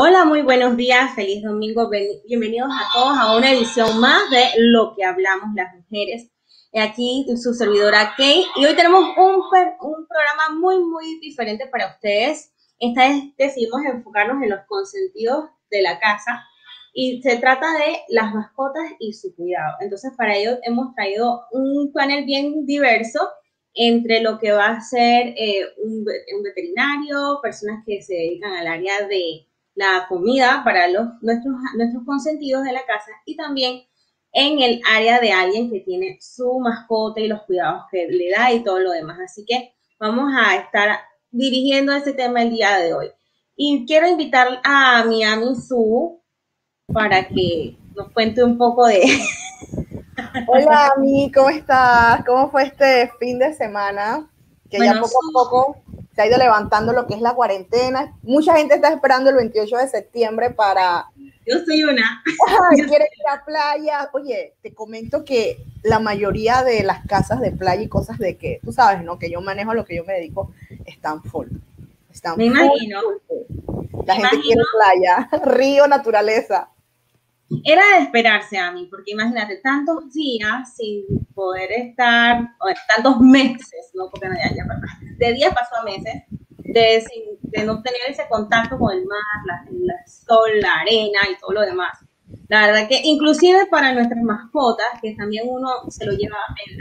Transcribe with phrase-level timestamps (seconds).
[0.00, 1.90] Hola, muy buenos días, feliz domingo,
[2.24, 6.30] bienvenidos a todos a una edición más de Lo que hablamos las mujeres.
[6.72, 9.42] Aquí su servidora Kay y hoy tenemos un,
[9.80, 12.52] un programa muy, muy diferente para ustedes.
[12.78, 16.44] Esta vez decidimos enfocarnos en los consentidos de la casa
[16.94, 19.78] y se trata de las mascotas y su cuidado.
[19.80, 23.18] Entonces, para ello hemos traído un panel bien diverso
[23.74, 26.06] entre lo que va a ser eh, un,
[26.36, 29.47] un, veterinario, personas que se dedican al área de
[29.78, 33.84] la comida para los, nuestros, nuestros consentidos de la casa y también
[34.32, 38.52] en el área de alguien que tiene su mascota y los cuidados que le da
[38.52, 39.18] y todo lo demás.
[39.24, 40.98] Así que vamos a estar
[41.30, 43.10] dirigiendo ese tema el día de hoy.
[43.54, 46.22] Y quiero invitar a mi Ami Su
[46.92, 49.02] para que nos cuente un poco de...
[50.48, 52.24] Hola, Ami, ¿cómo estás?
[52.26, 54.28] ¿Cómo fue este fin de semana?
[54.68, 55.82] Que ya poco a poco
[56.18, 58.12] se ha ido levantando lo que es la cuarentena.
[58.24, 61.06] Mucha gente está esperando el 28 de septiembre para...
[61.46, 62.24] Yo soy una.
[62.88, 64.10] quiere ir a playa.
[64.12, 68.58] Oye, te comento que la mayoría de las casas de playa y cosas de que,
[68.64, 69.20] tú sabes, ¿no?
[69.20, 70.52] Que yo manejo, lo que yo me dedico,
[70.86, 71.46] están full.
[72.12, 73.00] Están me imagino.
[74.04, 76.70] La gente quiere playa, río, naturaleza.
[77.64, 81.04] Era de esperarse a mí, porque imagínate, tantos días sin
[81.34, 84.64] poder estar, o tantos meses, no, porque no, ya, ya,
[85.16, 86.24] de días pasó a meses,
[86.58, 87.02] de,
[87.42, 91.60] de, no tener ese contacto con el mar, la, sol, la arena y todo lo
[91.62, 91.98] demás.
[92.48, 96.36] La verdad que inclusive para nuestras mascotas, que también uno se lo lleva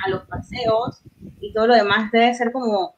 [0.05, 1.01] a los paseos
[1.39, 2.97] y todo lo demás, debe ser como,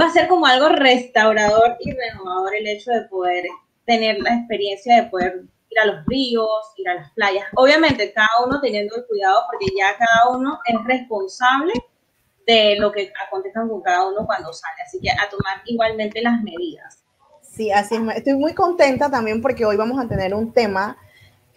[0.00, 3.44] va a ser como algo restaurador y renovador el hecho de poder
[3.84, 7.46] tener la experiencia de poder ir a los ríos, ir a las playas.
[7.54, 11.72] Obviamente, cada uno teniendo el cuidado porque ya cada uno es responsable
[12.46, 14.82] de lo que acontezcan con cada uno cuando sale.
[14.84, 17.02] Así que a tomar igualmente las medidas.
[17.42, 18.16] Sí, así es.
[18.16, 20.96] Estoy muy contenta también porque hoy vamos a tener un tema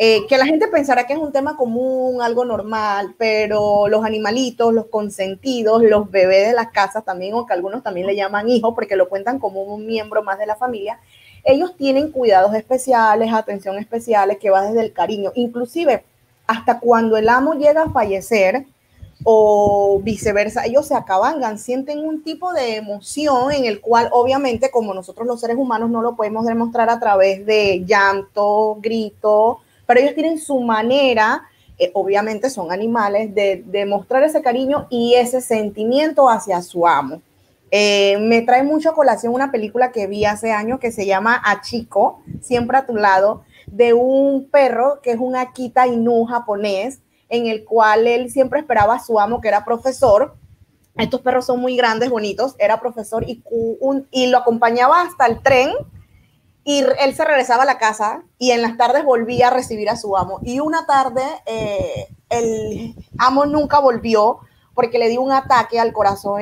[0.02, 4.74] eh, que la gente pensará que es un tema común, algo normal, pero los animalitos,
[4.74, 8.74] los consentidos, los bebés de las casas también, o que algunos también le llaman hijos
[8.74, 11.02] porque lo cuentan como un miembro más de la familia,
[11.44, 16.04] ellos tienen cuidados especiales, atención especiales que va desde el cariño, inclusive
[16.48, 18.66] hasta cuando el amo llega a fallecer
[19.24, 24.94] o viceversa, ellos se acaban, sienten un tipo de emoción en el cual obviamente como
[24.94, 30.16] nosotros los seres humanos no lo podemos demostrar a través de llanto, grito, pero ellos
[30.16, 31.44] tienen su manera,
[31.78, 37.22] eh, obviamente son animales, de demostrar ese cariño y ese sentimiento hacia su amo.
[37.72, 41.42] Eh, me trae mucho a colación una película que vi hace años que se llama
[41.62, 47.46] Chico, siempre a tu lado, de un perro que es un Akita Inu japonés, en
[47.46, 50.36] el cual él siempre esperaba a su amo, que era profesor.
[50.96, 53.42] Estos perros son muy grandes, bonitos, era profesor y,
[54.28, 55.72] lo acompañaba hasta el tren
[56.64, 59.96] y él se regresaba a la casa y en las tardes volvía a recibir a
[59.96, 60.40] su amo.
[60.44, 64.40] Y una tarde eh, el amo nunca volvió
[64.74, 66.42] porque le dio un ataque al corazón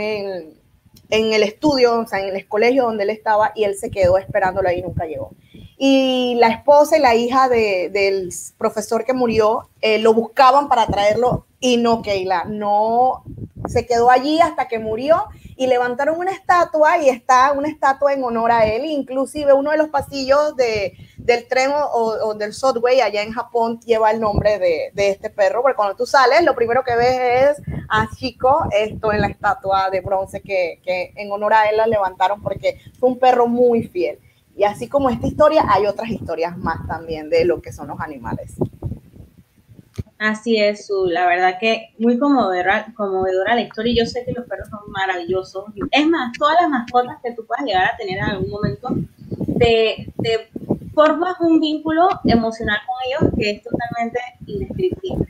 [1.09, 4.17] en el estudio, o sea, en el colegio donde él estaba y él se quedó
[4.17, 5.31] esperándolo ahí y nunca llegó.
[5.77, 11.45] Y la esposa y la hija del profesor que murió eh, lo buscaban para traerlo
[11.59, 13.23] y no, Keila, no
[13.67, 15.25] se quedó allí hasta que murió
[15.55, 18.85] y levantaron una estatua y está una estatua en honor a él.
[18.85, 20.95] Inclusive uno de los pasillos de,
[21.27, 25.61] del tren o, del subway allá en Japón lleva el nombre de, de, este perro,
[25.61, 29.89] porque cuando tú sales lo primero que ves es a Chico, esto en la estatua
[29.89, 33.83] de bronce que, que en honor a él la levantaron porque fue un perro muy
[33.83, 34.19] fiel.
[34.55, 37.99] Y así como esta historia, hay otras historias más también de lo que son los
[37.99, 38.55] animales.
[40.17, 44.03] Así es, su, la verdad que muy conmovedora, conmovedora la historia.
[44.03, 45.65] Yo sé que los perros son maravillosos.
[45.91, 48.89] Es más, todas las mascotas que tú puedas llegar a tener en algún momento,
[49.59, 50.49] te, te
[50.97, 55.27] formas un vínculo emocional con ellos que es totalmente indescriptible.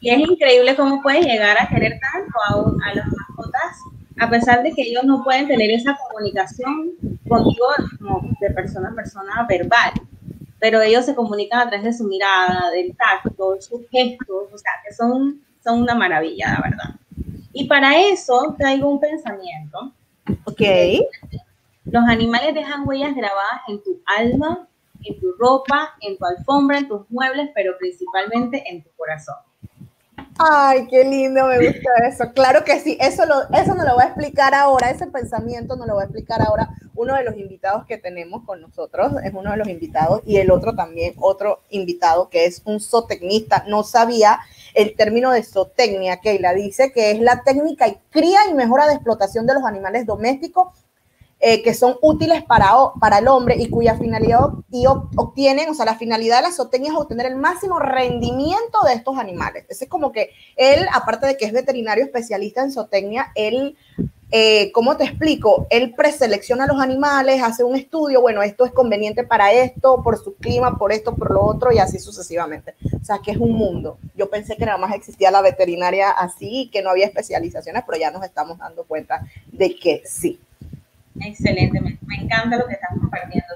[0.00, 3.76] Y es increíble cómo puedes llegar a querer tanto a, a las mascotas,
[4.18, 6.90] a pesar de que ellos no pueden tener esa comunicación
[7.28, 7.66] contigo
[7.98, 9.92] como de persona a persona verbal
[10.60, 14.72] pero ellos se comunican a través de su mirada, del tacto, sus gestos, o sea,
[14.86, 16.94] que son, son una maravilla, la verdad.
[17.52, 19.92] Y para eso traigo un pensamiento.
[20.44, 20.60] Ok.
[21.86, 24.68] Los animales dejan huellas grabadas en tu alma,
[25.04, 29.36] en tu ropa, en tu alfombra, en tus muebles, pero principalmente en tu corazón.
[30.38, 32.32] Ay, qué lindo, me gusta eso.
[32.32, 35.86] Claro que sí, eso, lo, eso nos lo va a explicar ahora, ese pensamiento nos
[35.86, 39.50] lo va a explicar ahora uno de los invitados que tenemos con nosotros, es uno
[39.50, 43.64] de los invitados, y el otro también, otro invitado que es un zootecnista.
[43.68, 44.40] No sabía
[44.74, 48.86] el término de zootecnia, que la dice que es la técnica y cría y mejora
[48.86, 50.68] de explotación de los animales domésticos
[51.40, 52.70] eh, que son útiles para,
[53.00, 56.92] para el hombre y cuya finalidad y obtienen, o sea, la finalidad de la zootecnia
[56.92, 59.64] es obtener el máximo rendimiento de estos animales.
[59.68, 63.76] Ese es como que él, aparte de que es veterinario especialista en zootecnia, él
[64.32, 65.66] eh, ¿cómo te explico?
[65.70, 70.36] Él preselecciona los animales, hace un estudio, bueno, esto es conveniente para esto, por su
[70.36, 72.74] clima, por esto, por lo otro, y así sucesivamente.
[73.00, 73.98] O sea, que es un mundo.
[74.14, 78.12] Yo pensé que nada más existía la veterinaria así, que no había especializaciones, pero ya
[78.12, 80.38] nos estamos dando cuenta de que sí.
[81.18, 83.46] Excelente, me, encanta lo que estás compartiendo.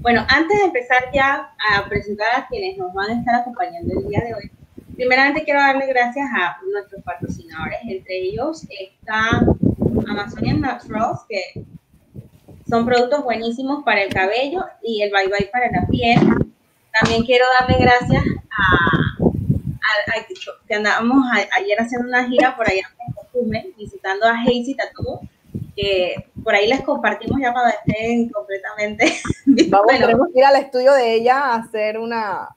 [0.00, 4.06] Bueno, antes de empezar ya a presentar a quienes nos van a estar acompañando el
[4.06, 4.50] día de hoy,
[4.94, 9.44] primeramente quiero darle gracias a nuestros patrocinadores, entre ellos está
[10.08, 11.64] Amazonian Naturals, que
[12.68, 16.18] son productos buenísimos para el cabello y el bye bye para la piel.
[17.00, 18.94] También quiero darle gracias a,
[20.66, 21.26] que andábamos
[21.58, 25.20] ayer haciendo una gira por allá en Costume, visitando a Hazy Tattoo,
[25.76, 29.12] que por ahí les compartimos ya cuando estén completamente.
[29.68, 32.48] Vamos, queremos ir al estudio de ella a hacer una,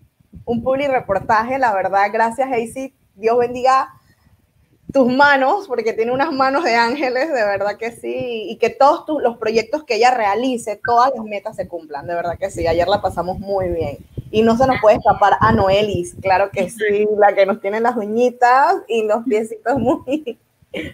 [0.46, 3.94] un public reportaje, la verdad, gracias Hazy, Dios bendiga
[4.92, 9.22] tus manos, porque tiene unas manos de ángeles, de verdad que sí, y que todos
[9.22, 12.66] los proyectos que ella realice, todas las metas se cumplan, de verdad que sí.
[12.68, 13.98] Ayer la pasamos muy bien.
[14.31, 17.80] Y no se nos puede escapar a Noelis, claro que sí, la que nos tiene
[17.80, 20.38] las uñitas y los piecitos muy,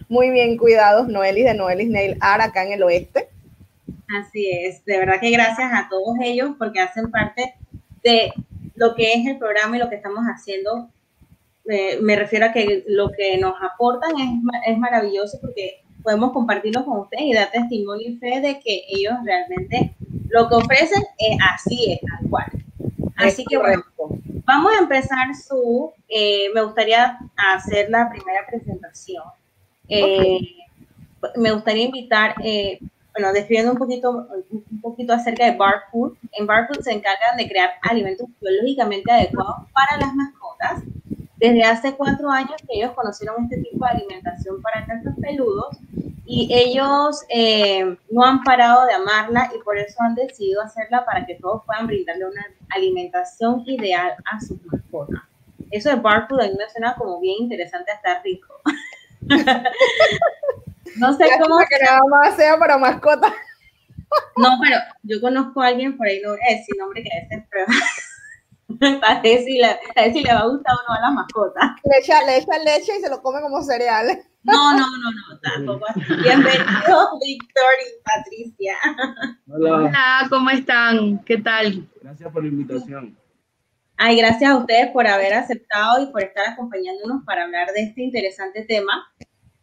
[0.09, 3.29] muy bien cuidados, Noelis de Noelis Nail Art acá en el oeste.
[4.19, 7.55] Así es, de verdad que gracias a todos ellos porque hacen parte
[8.03, 8.33] de
[8.75, 10.89] lo que es el programa y lo que estamos haciendo
[11.65, 14.29] me refiero a que lo que nos aportan es,
[14.67, 19.13] es maravilloso porque podemos compartirlo con ustedes y dar testimonio y fe de que ellos
[19.23, 19.95] realmente
[20.29, 22.51] lo que ofrecen es así, es tal cual.
[23.15, 23.83] Así que bueno,
[24.45, 29.23] vamos a empezar su, eh, me gustaría hacer la primera presentación.
[29.89, 30.39] Eh,
[31.35, 32.79] me gustaría invitar, eh,
[33.13, 36.13] bueno, describiendo un poquito, un poquito acerca de Barfood.
[36.33, 40.83] En Barfood se encargan de crear alimentos biológicamente adecuados para las mascotas
[41.43, 45.77] desde hace cuatro años que ellos conocieron este tipo de alimentación para gatos peludos
[46.25, 51.25] y ellos eh, no han parado de amarla y por eso han decidido hacerla para
[51.25, 55.21] que todos puedan brindarle una alimentación ideal a sus mascotas.
[55.69, 58.53] Eso de Barfood a mí me suena como bien interesante, hasta rico.
[60.97, 61.57] no sé cómo...
[61.69, 63.33] Que nada más sea para mascotas.
[64.37, 67.73] no, pero yo conozco a alguien por ahí, no a decir nombre que veces prueba
[69.07, 71.11] a ver, si le, a ver si le va a gustar o no a la
[71.11, 71.75] mascota.
[71.83, 74.07] Le echa, le echa leche y se lo come como cereal.
[74.43, 75.85] No, no, no, no, tampoco
[76.21, 78.75] Bienvenido, Víctor y Patricia.
[79.47, 79.75] Hola.
[79.75, 81.23] Hola, ¿cómo están?
[81.23, 81.87] ¿Qué tal?
[82.01, 83.17] Gracias por la invitación.
[83.97, 88.03] Ay, gracias a ustedes por haber aceptado y por estar acompañándonos para hablar de este
[88.03, 89.05] interesante tema,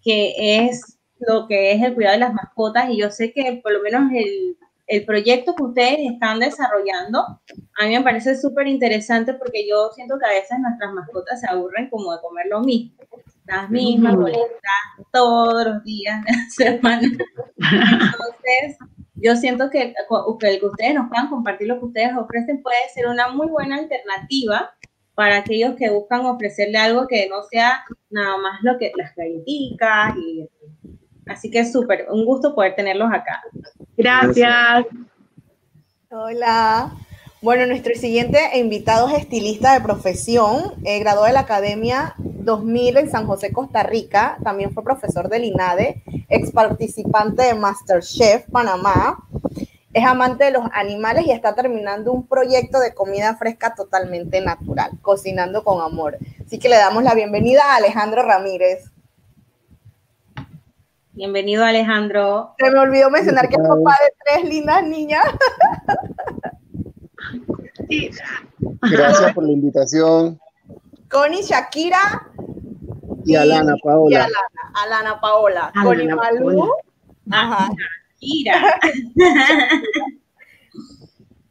[0.02, 0.34] que
[0.66, 2.88] es lo que es el cuidado de las mascotas.
[2.90, 4.56] Y yo sé que por lo menos el
[4.90, 7.20] el proyecto que ustedes están desarrollando,
[7.78, 11.46] a mí me parece súper interesante porque yo siento que a veces nuestras mascotas se
[11.48, 12.98] aburren como de comer lo mismo,
[13.46, 14.50] las mismas boletas
[15.12, 17.02] todos los días de la semana.
[17.02, 18.78] Entonces,
[19.22, 19.94] yo siento que,
[20.40, 23.76] que que ustedes nos puedan compartir lo que ustedes ofrecen puede ser una muy buena
[23.76, 24.74] alternativa
[25.14, 30.16] para aquellos que buscan ofrecerle algo que no sea nada más lo que las galletitas
[30.16, 30.48] y
[31.30, 33.40] Así que es súper, un gusto poder tenerlos acá.
[33.96, 34.84] Gracias.
[36.10, 36.90] Hola.
[37.42, 43.10] Bueno, nuestro siguiente invitado es estilista de profesión, eh, graduado de la Academia 2000 en
[43.10, 44.36] San José, Costa Rica.
[44.44, 49.26] También fue profesor del INADE, ex participante de Masterchef Panamá.
[49.94, 54.90] Es amante de los animales y está terminando un proyecto de comida fresca totalmente natural,
[55.00, 56.18] cocinando con amor.
[56.44, 58.84] Así que le damos la bienvenida a Alejandro Ramírez.
[61.12, 62.54] Bienvenido, Alejandro.
[62.58, 65.24] Se me olvidó mencionar que es papá de tres lindas niñas.
[68.82, 70.38] Gracias por la invitación.
[71.08, 72.28] Connie, Shakira.
[73.24, 74.10] Y, Alana Paola.
[74.10, 74.38] Y Alana,
[74.74, 75.72] Alana Paola.
[75.82, 76.70] Connie Malú.
[77.30, 77.70] Ajá.
[78.20, 78.80] Shakira.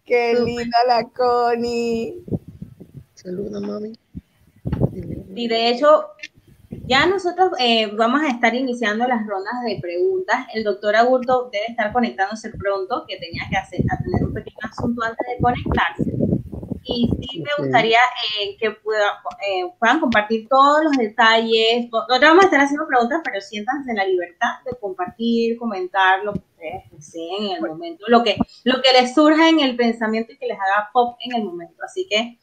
[0.06, 2.24] Qué linda la Connie.
[3.14, 3.94] Saluda, mami.
[5.36, 6.06] Y de hecho,
[6.70, 10.48] ya nosotros eh, vamos a estar iniciando las rondas de preguntas.
[10.54, 15.04] El doctor Agurto debe estar conectándose pronto, que tenía que hacer, tener un pequeño asunto
[15.04, 16.09] antes de conectarse.
[16.90, 18.00] Y sí me gustaría
[18.40, 21.90] eh, que eh, puedan compartir todos los detalles.
[21.92, 26.34] Nosotros vamos a estar haciendo preguntas, pero siéntanse en la libertad de compartir, comentar lo
[26.34, 30.34] que ustedes deseen en el momento, lo que, lo que les surja en el pensamiento
[30.34, 31.84] y que les haga pop en el momento.
[31.84, 32.40] Así que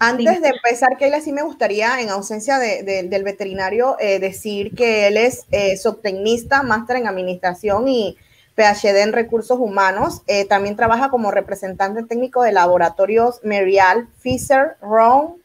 [0.00, 5.16] antes de empezar, Keila, sí me gustaría, en ausencia del veterinario, eh, decir que él
[5.16, 8.16] es eh, subtecnista, máster en administración y
[8.58, 10.22] PhD en recursos humanos.
[10.26, 15.36] Eh, también trabaja como representante técnico de laboratorios Merial, Fisher, Round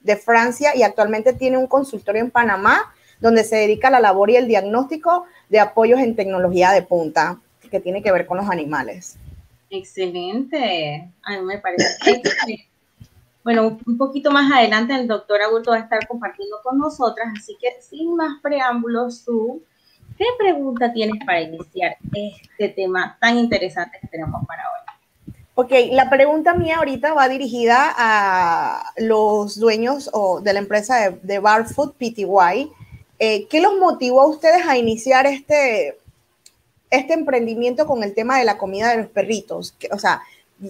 [0.00, 4.30] de Francia y actualmente tiene un consultorio en Panamá donde se dedica a la labor
[4.30, 7.38] y el diagnóstico de apoyos en tecnología de punta
[7.70, 9.16] que tiene que ver con los animales.
[9.68, 11.10] Excelente.
[11.22, 12.68] A mí me parece.
[13.44, 17.56] Bueno, un poquito más adelante el doctor Agurto va a estar compartiendo con nosotras, así
[17.60, 19.62] que sin más preámbulos, tú,
[20.16, 25.34] ¿qué pregunta tienes para iniciar este tema tan interesante que tenemos para hoy?
[25.54, 31.18] Ok, la pregunta mía ahorita va dirigida a los dueños o de la empresa de,
[31.22, 32.72] de Barfood PTY.
[33.18, 35.98] Eh, ¿Qué los motivó a ustedes a iniciar este,
[36.90, 39.76] este emprendimiento con el tema de la comida de los perritos?
[39.92, 40.22] O sea,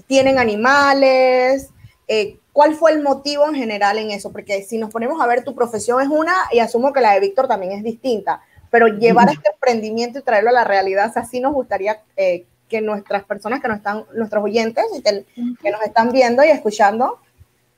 [0.06, 1.70] ¿tienen animales?
[2.08, 4.32] Eh, ¿Cuál fue el motivo en general en eso?
[4.32, 7.20] Porque si nos ponemos a ver, tu profesión es una y asumo que la de
[7.20, 8.42] Víctor también es distinta,
[8.72, 13.22] pero llevar este emprendimiento y traerlo a la realidad, así nos gustaría eh, que nuestras
[13.24, 17.18] personas que nos están, nuestros oyentes que, nos están viendo y escuchando,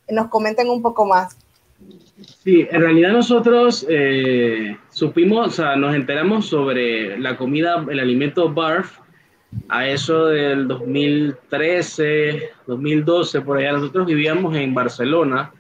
[0.09, 1.37] nos comenten un poco más.
[2.45, 8.55] Sí, en realidad nosotros eh, supimos, o sea, nos enteramos sobre la comida, el alimento
[8.55, 9.01] BARF
[9.69, 13.73] a eso del 2013, 2012, por allá.
[13.73, 15.53] Nosotros vivíamos en Barcelona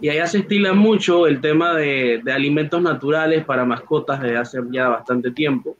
[0.00, 4.88] y allá se estila mucho el tema de, alimentos naturales para mascotas desde hace ya
[4.88, 5.76] bastante tiempo.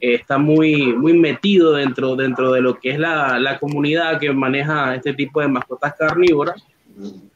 [0.00, 4.32] Eh, está muy, muy metido dentro, dentro de lo que es la, la, comunidad que
[4.32, 6.62] maneja este tipo de mascotas carnívoras.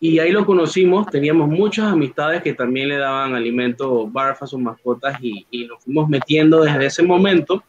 [0.00, 4.58] Y ahí lo conocimos, teníamos muchas amistades que también le daban alimento barf a sus
[4.58, 7.62] mascotas y, y nos fuimos metiendo desde ese momento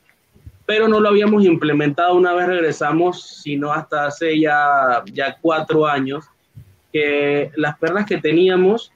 [0.65, 6.25] pero no lo habíamos implementado una vez regresamos, sino hasta hace ya, ya cuatro años,
[6.93, 8.91] que las perras que teníamos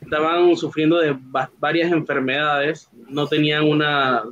[0.00, 1.14] estaban sufriendo de
[1.58, 4.22] varias enfermedades, no tenían una,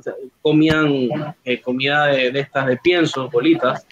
[0.41, 3.85] comían eh, comida de, estas de pienso, bolitas,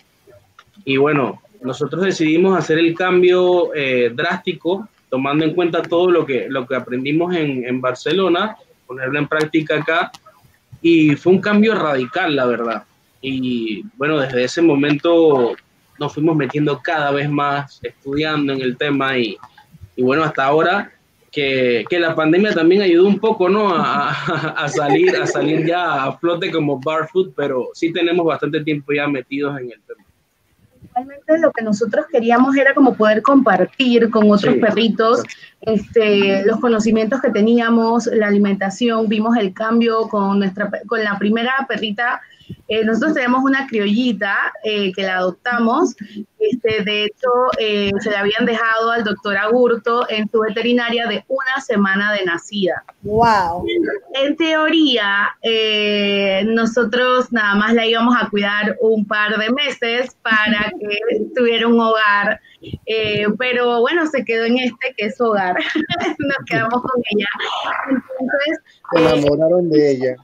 [0.83, 6.47] y bueno, nosotros decidimos hacer el cambio eh, drástico, tomando en cuenta todo lo que,
[6.49, 8.57] lo que aprendimos en, en Barcelona,
[8.87, 10.11] ponerlo en práctica acá,
[10.81, 12.83] y fue un cambio radical, la verdad.
[13.21, 15.55] Y bueno, desde ese momento
[15.99, 19.37] nos fuimos metiendo cada vez más, estudiando en el tema y,
[19.95, 20.91] y bueno, hasta ahora
[21.31, 23.75] que, que, la pandemia también ayudó un poco, ¿no?
[23.75, 28.63] A, a, salir, a salir ya a flote como bar food, pero sí tenemos bastante
[28.63, 30.05] tiempo ya metidos en el tema.
[30.95, 35.23] Realmente lo que nosotros queríamos era como poder compartir con otros perritos
[35.59, 41.53] este, los conocimientos que teníamos, la alimentación, vimos el cambio con, nuestra, con la primera
[41.67, 42.21] perrita
[42.67, 45.95] eh, nosotros tenemos una criollita eh, que la adoptamos.
[46.39, 51.23] Este, de hecho, eh, se le habían dejado al doctor Agurto en su veterinaria de
[51.27, 52.83] una semana de nacida.
[53.01, 53.65] ¡Wow!
[54.13, 55.35] En teoría,
[56.45, 61.79] nosotros nada más la íbamos a cuidar un par de meses para que tuviera un
[61.79, 62.39] hogar.
[63.39, 65.55] pero bueno, se quedó en este que es hogar.
[66.19, 67.27] Nos quedamos con ella.
[67.89, 68.59] Entonces,
[68.91, 70.15] se enamoraron de ella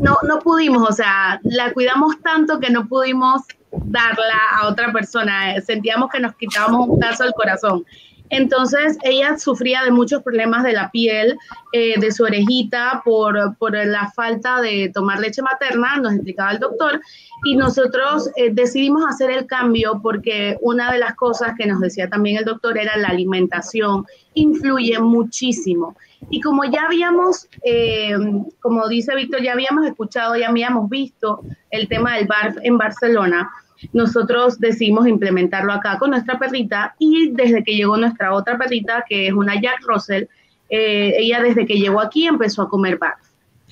[0.00, 5.60] no, no pudimos, o sea, la cuidamos tanto que no pudimos darla a otra persona.
[5.60, 7.84] Sentíamos que nos quitábamos un pedazo del corazón.
[8.32, 11.36] Entonces ella sufría de muchos problemas de la piel,
[11.74, 16.58] eh, de su orejita, por, por, la falta de tomar leche materna, nos explicaba el
[16.58, 16.98] doctor,
[17.44, 22.08] y nosotros eh, decidimos hacer el cambio porque una de las cosas que nos decía
[22.08, 25.94] también el doctor era la alimentación, influye muchísimo.
[26.30, 28.14] Y como ya habíamos, eh,
[28.60, 33.50] como dice Víctor, ya habíamos escuchado, ya habíamos visto el tema del bar en Barcelona,
[33.92, 39.28] nosotros decidimos implementarlo acá con nuestra perrita y desde que llegó nuestra otra perrita, que
[39.28, 40.24] es una Jack Russell,
[40.70, 43.16] eh, ella desde que llegó aquí empezó a comer bar.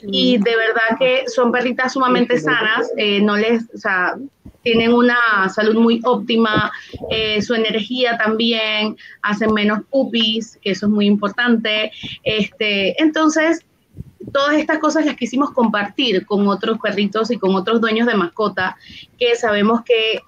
[0.02, 4.16] Y de verdad que son perritas sumamente sanas, eh, no les, o sea,
[4.62, 6.70] tienen una salud muy óptima,
[7.10, 11.92] eh, su energía también, hacen menos pupis, que eso es muy importante.
[12.22, 13.64] Este, entonces,
[14.32, 18.76] todas estas cosas las quisimos compartir con otros perritos y con otros dueños de mascota
[19.18, 20.20] que sabemos que,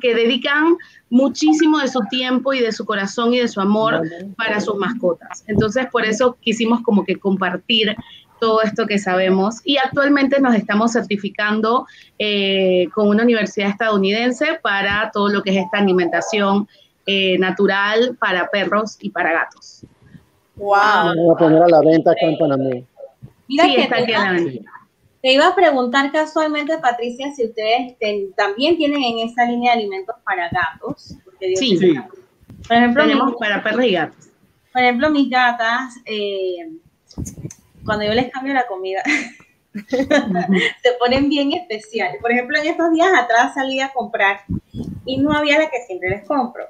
[0.00, 0.76] que dedican
[1.10, 4.02] muchísimo de su tiempo y de su corazón y de su amor
[4.36, 5.44] para sus mascotas.
[5.46, 7.96] Entonces, por eso quisimos como que compartir
[8.40, 11.86] todo esto que sabemos y actualmente nos estamos certificando
[12.18, 16.68] eh, con una universidad estadounidense para todo lo que es esta alimentación
[17.06, 19.86] eh, natural para perros y para gatos.
[20.56, 20.74] Wow.
[20.74, 22.70] Vamos a poner a la venta acá en Panamá.
[23.48, 24.62] Mira que está te,
[25.22, 27.96] te iba a preguntar casualmente, Patricia, si ustedes
[28.36, 31.16] también tienen en esa línea de alimentos para gatos.
[31.56, 31.94] sí, sí.
[32.66, 34.28] Por ejemplo, tenemos para perros y gatos.
[34.72, 36.68] Por ejemplo, mis gatas, eh,
[37.84, 39.02] cuando yo les cambio la comida,
[39.88, 42.20] se ponen bien especiales.
[42.20, 44.40] Por ejemplo, en estos días atrás salí a comprar
[45.04, 46.66] y no había la que siempre les compro.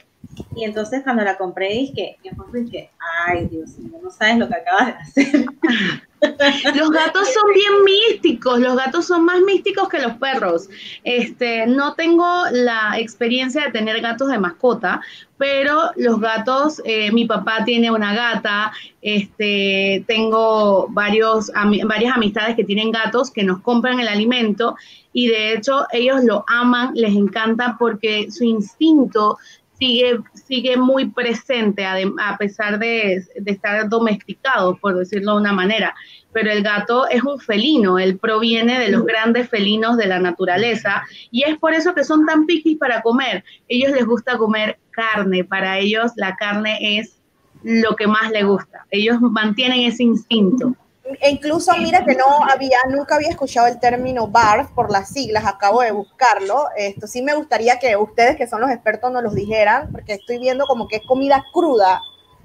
[0.57, 2.19] Y entonces cuando la compré dije,
[2.53, 2.91] dije,
[3.27, 5.47] ay Dios mío, no sabes lo que acabas de hacer.
[6.75, 10.69] Los gatos son bien místicos, los gatos son más místicos que los perros.
[11.03, 15.03] Este, no tengo la experiencia de tener gatos de mascota,
[15.37, 18.73] pero los gatos, eh, mi papá tiene una gata,
[19.03, 21.51] este, tengo varios,
[21.87, 24.77] varias amistades que tienen gatos que nos compran el alimento
[25.13, 29.39] y de hecho ellos lo aman, les encanta porque su instinto
[29.79, 35.95] sigue, sigue muy presente, a pesar de, estar domesticado, por decirlo de una manera.
[36.33, 41.05] Pero el gato es un felino, él proviene de los grandes felinos de la naturaleza
[41.31, 43.45] y es por eso que son tan piquis para comer.
[43.69, 47.21] Ellos les gusta comer carne, para ellos la carne es
[47.63, 48.87] lo que más les gusta.
[48.91, 50.75] Ellos mantienen ese instinto.
[51.21, 55.45] E incluso mira que no había, nunca había escuchado el término BARF por las siglas,
[55.45, 56.69] acabo de buscarlo.
[56.77, 60.39] Esto sí me gustaría que ustedes que son los expertos nos los dijeran, porque estoy
[60.39, 62.01] viendo como que es comida cruda,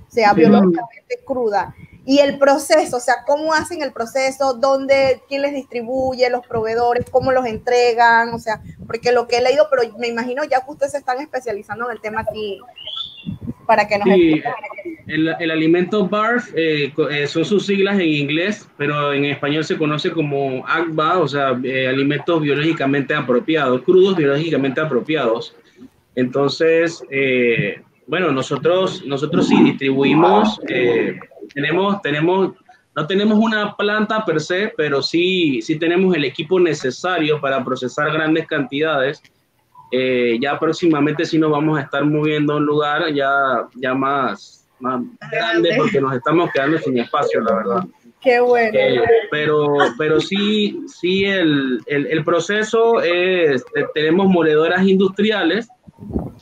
[0.08, 1.74] o sea, biológicamente cruda.
[2.06, 7.06] Y el proceso, o sea, cómo hacen el proceso, dónde, quién les distribuye, los proveedores,
[7.10, 10.72] cómo los entregan, o sea, porque lo que he leído, pero me imagino ya que
[10.72, 12.60] ustedes se están especializando en el tema aquí,
[13.66, 14.42] para que nos sí,
[15.10, 19.78] el, el, alimento BARF eh, eh, son sus siglas en inglés, pero en español se
[19.78, 25.56] conoce como AGBA, o sea, eh, alimentos biológicamente apropiados, crudos biológicamente apropiados.
[26.16, 27.04] Entonces,
[28.08, 30.60] bueno, nosotros, nosotros sí distribuimos,
[31.54, 32.54] tenemos, tenemos,
[32.96, 38.12] no tenemos una planta per se, pero sí, sí tenemos el equipo necesario para procesar
[38.12, 39.22] grandes cantidades
[39.92, 44.59] eh, ya próximamente sí nos vamos a estar moviendo a un lugar ya, ya más,
[44.80, 47.84] más grande porque nos estamos quedando sin espacio, la verdad.
[48.22, 48.78] Qué bueno.
[48.78, 55.70] Eh, pero, pero sí, sí el, el, el proceso es, eh, tenemos moledoras industriales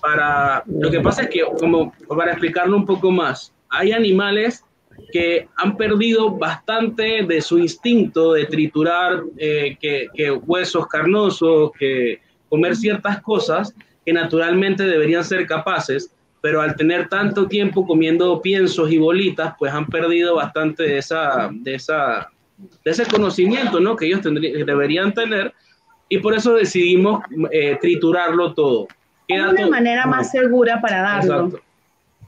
[0.02, 4.63] para, lo que pasa es que, como para explicarlo un poco más, hay animales
[5.12, 12.19] que han perdido bastante de su instinto de triturar que, que huesos carnosos, que,
[12.50, 13.73] comer ciertas cosas
[14.06, 19.73] que naturalmente deberían ser capaces, pero al tener tanto tiempo comiendo piensos y bolitas, pues
[19.73, 23.95] han perdido bastante de, esa, de, esa, de ese conocimiento ¿no?
[23.95, 25.54] que ellos deberían tener
[26.10, 28.88] y por eso decidimos eh, triturarlo todo.
[29.28, 31.60] Es una manera más segura para darlo.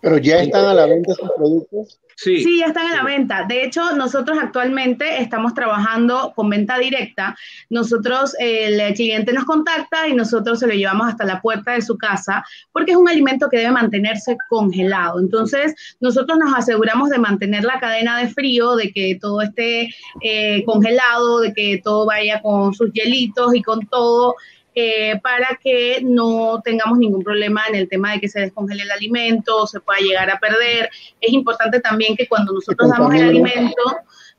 [0.01, 1.99] Pero ya están a la venta esos productos.
[2.21, 2.59] Sí.
[2.59, 3.45] ya están en la venta.
[3.47, 7.37] De hecho, nosotros actualmente estamos trabajando con venta directa.
[7.69, 11.97] Nosotros, el cliente nos contacta y nosotros se lo llevamos hasta la puerta de su
[11.97, 15.19] casa porque es un alimento que debe mantenerse congelado.
[15.19, 19.89] Entonces, nosotros nos aseguramos de mantener la cadena de frío, de que todo esté
[20.21, 24.35] eh, congelado, de que todo vaya con sus hielitos y con todo.
[24.81, 28.91] Eh, para que no tengamos ningún problema en el tema de que se descongele el
[28.91, 30.89] alimento, se pueda llegar a perder.
[31.19, 33.83] Es importante también que cuando nosotros damos el alimento,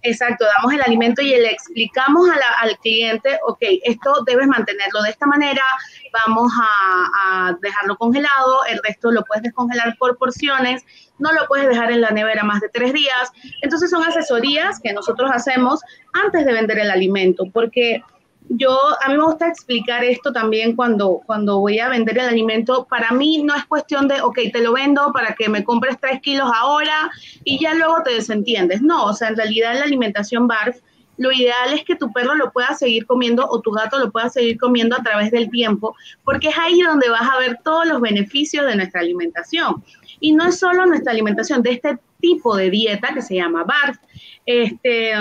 [0.00, 2.26] exacto, damos el alimento y le explicamos
[2.62, 5.62] al cliente, ok, esto debes mantenerlo de esta manera,
[6.10, 10.86] vamos a, a dejarlo congelado, el resto lo puedes descongelar por porciones,
[11.18, 13.30] no lo puedes dejar en la nevera más de tres días.
[13.60, 15.82] Entonces son asesorías que nosotros hacemos
[16.14, 18.02] antes de vender el alimento, porque
[18.52, 22.84] yo, a mí me gusta explicar esto también cuando, cuando voy a vender el alimento.
[22.90, 26.20] Para mí no es cuestión de, ok, te lo vendo para que me compres tres
[26.20, 27.10] kilos ahora
[27.44, 28.82] y ya luego te desentiendes.
[28.82, 30.80] No, o sea, en realidad la alimentación BARF,
[31.16, 34.28] lo ideal es que tu perro lo pueda seguir comiendo o tu gato lo pueda
[34.28, 38.00] seguir comiendo a través del tiempo, porque es ahí donde vas a ver todos los
[38.00, 39.84] beneficios de nuestra alimentación.
[40.18, 43.98] Y no es solo nuestra alimentación, de este tipo de dieta que se llama BARF.
[44.44, 45.14] Este,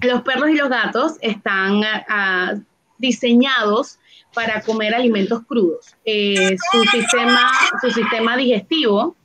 [0.00, 2.54] los perros y los gatos están ah,
[2.98, 3.98] diseñados
[4.34, 5.94] para comer alimentos crudos.
[6.04, 9.16] Eh, su, sistema, su sistema digestivo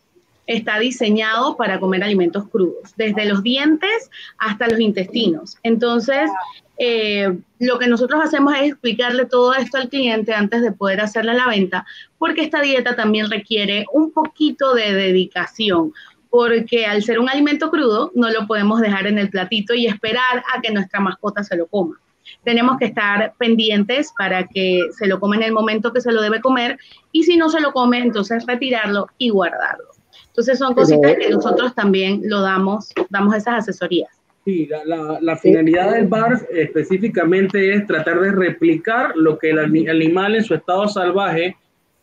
[0.48, 5.58] está diseñado para comer alimentos crudos, desde los dientes hasta los intestinos.
[5.64, 6.30] Entonces,
[6.78, 11.34] eh, lo que nosotros hacemos es explicarle todo esto al cliente antes de poder hacerle
[11.34, 11.86] la venta,
[12.18, 15.94] porque esta dieta también requiere un poquito de dedicación,
[16.32, 20.44] porque al ser un alimento crudo no lo podemos dejar en el platito y esperar
[20.56, 22.00] a que nuestra mascota se lo coma.
[22.44, 26.22] Tenemos que estar pendientes para que se lo coma en el momento que se lo
[26.22, 26.80] debe comer
[27.12, 29.86] y si no se lo come, entonces retirarlo y guardarlo.
[30.28, 34.10] Entonces son cositas que nosotros también lo damos, damos esas asesorías.
[34.46, 40.44] Sí, la, finalidad del BARF específicamente es tratar de replicar lo que el animal en
[40.44, 41.58] su estado salvaje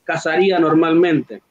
[0.04, 1.42] cazaría normalmente.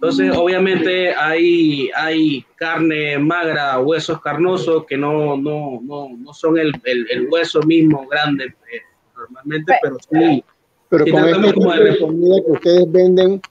[0.00, 6.72] Entonces, obviamente hay, hay carne magra, huesos carnosos que no, no, no, no son el,
[6.84, 8.80] el, hueso mismo grande eh,
[9.16, 10.44] normalmente, pero sí.
[10.88, 13.42] Pero con esta comida que ustedes venden,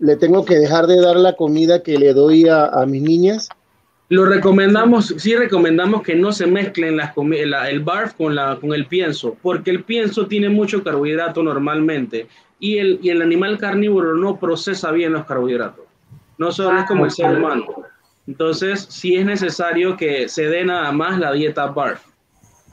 [0.00, 3.48] le tengo que dejar de dar la comida que le doy a, a mis niñas.
[4.10, 8.86] Lo recomendamos, sí recomendamos que no se mezclen las el barf con, la, con el
[8.86, 12.26] pienso, porque el pienso tiene mucho carbohidrato normalmente
[12.58, 15.84] y el, y el animal carnívoro no procesa bien los carbohidratos.
[16.38, 17.66] No solo es como el ser humano.
[18.26, 22.02] Entonces, sí es necesario que se dé nada más la dieta BARF.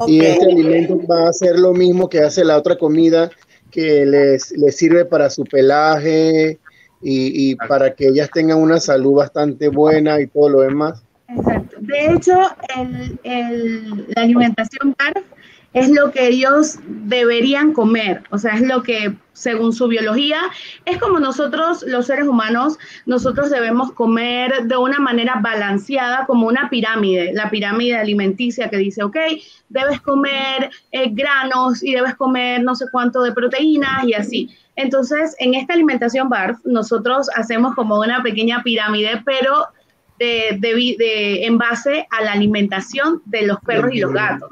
[0.07, 3.29] Y este alimento va a hacer lo mismo que hace la otra comida
[3.71, 6.59] que les, les sirve para su pelaje
[7.01, 11.01] y, y, para que ellas tengan una salud bastante buena y todo lo demás.
[11.29, 11.77] Exacto.
[11.79, 12.37] De hecho,
[12.77, 15.25] el, el, la alimentación BARF
[15.73, 20.39] es lo que ellos deberían comer, o sea, es lo que según su biología,
[20.85, 26.69] es como nosotros los seres humanos, nosotros debemos comer de una manera balanceada, como una
[26.69, 29.17] pirámide, la pirámide alimenticia que dice, ok,
[29.69, 34.49] debes comer eh, granos y debes comer no sé cuánto de proteínas y así.
[34.77, 39.67] Entonces, en esta alimentación BARF, nosotros hacemos como una pequeña pirámide, pero
[40.19, 44.49] de, de, en base a la alimentación de los perros y los gatos.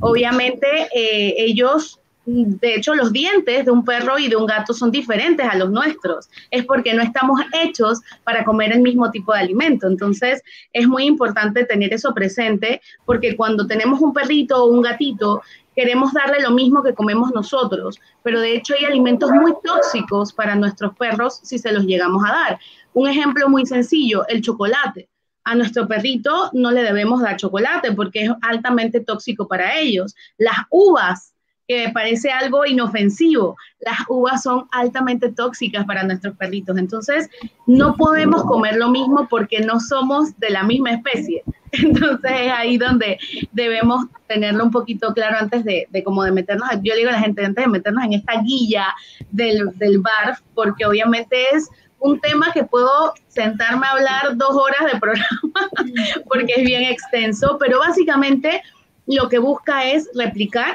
[0.00, 4.90] Obviamente eh, ellos, de hecho los dientes de un perro y de un gato son
[4.90, 6.28] diferentes a los nuestros.
[6.50, 9.86] Es porque no estamos hechos para comer el mismo tipo de alimento.
[9.86, 15.42] Entonces es muy importante tener eso presente porque cuando tenemos un perrito o un gatito,
[15.74, 20.54] queremos darle lo mismo que comemos nosotros, pero de hecho hay alimentos muy tóxicos para
[20.54, 22.58] nuestros perros si se los llegamos a dar.
[22.92, 25.08] Un ejemplo muy sencillo, el chocolate
[25.44, 30.14] a nuestro perrito no le debemos dar chocolate porque es altamente tóxico para ellos.
[30.38, 31.33] Las uvas,
[31.66, 36.76] que parece algo inofensivo, las uvas son altamente tóxicas para nuestros perritos.
[36.76, 37.30] Entonces,
[37.66, 41.42] no podemos comer lo mismo porque no somos de la misma especie.
[41.72, 43.18] Entonces, es ahí donde
[43.52, 47.12] debemos tenerlo un poquito claro antes de, de como de meternos, yo le digo a
[47.12, 48.86] la gente, antes de meternos en esta guía
[49.30, 54.92] del, del BARF, porque obviamente es un tema que puedo sentarme a hablar dos horas
[54.92, 55.70] de programa
[56.28, 58.62] porque es bien extenso, pero básicamente
[59.06, 60.74] lo que busca es replicar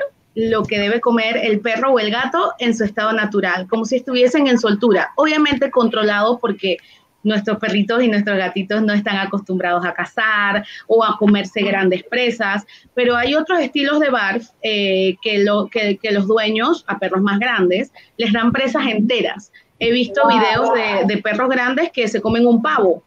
[0.50, 3.98] lo que debe comer el perro o el gato en su estado natural, como si
[3.98, 6.78] estuviesen en soltura, obviamente controlado porque
[7.22, 12.66] nuestros perritos y nuestros gatitos no están acostumbrados a cazar o a comerse grandes presas,
[12.94, 17.22] pero hay otros estilos de barf eh, que, lo, que, que los dueños a perros
[17.22, 22.46] más grandes les dan presas enteras He visto videos de, perros grandes que se comen
[22.46, 23.02] un pavo.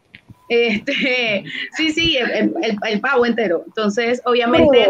[0.49, 1.43] Este,
[1.77, 3.63] sí, sí, el, pavo entero.
[3.67, 4.89] Entonces, obviamente,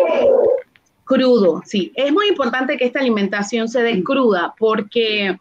[1.05, 1.91] crudo, sí.
[1.95, 5.37] Es muy importante que esta alimentación se dé cruda porque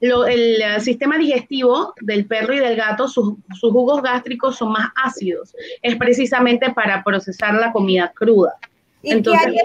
[0.00, 5.54] el sistema digestivo del perro y del gato, sus, sus jugos gástricos son más ácidos.
[5.82, 8.58] Es precisamente para procesar la comida cruda.
[9.02, 9.62] ¿Y qué hay de?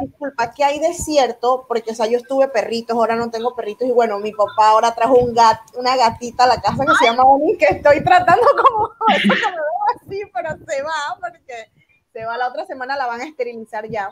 [0.00, 1.64] Disculpa, ¿qué hay de cierto?
[1.66, 4.94] Porque, o sea, yo estuve perritos, ahora no tengo perritos, y bueno, mi papá ahora
[4.94, 8.46] trajo un gat, una gatita a la casa que se llama Bonnie, que estoy tratando
[8.56, 9.64] como, veo
[9.96, 11.70] así, pero se va, porque
[12.12, 14.08] se va la otra semana, la van a esterilizar ya.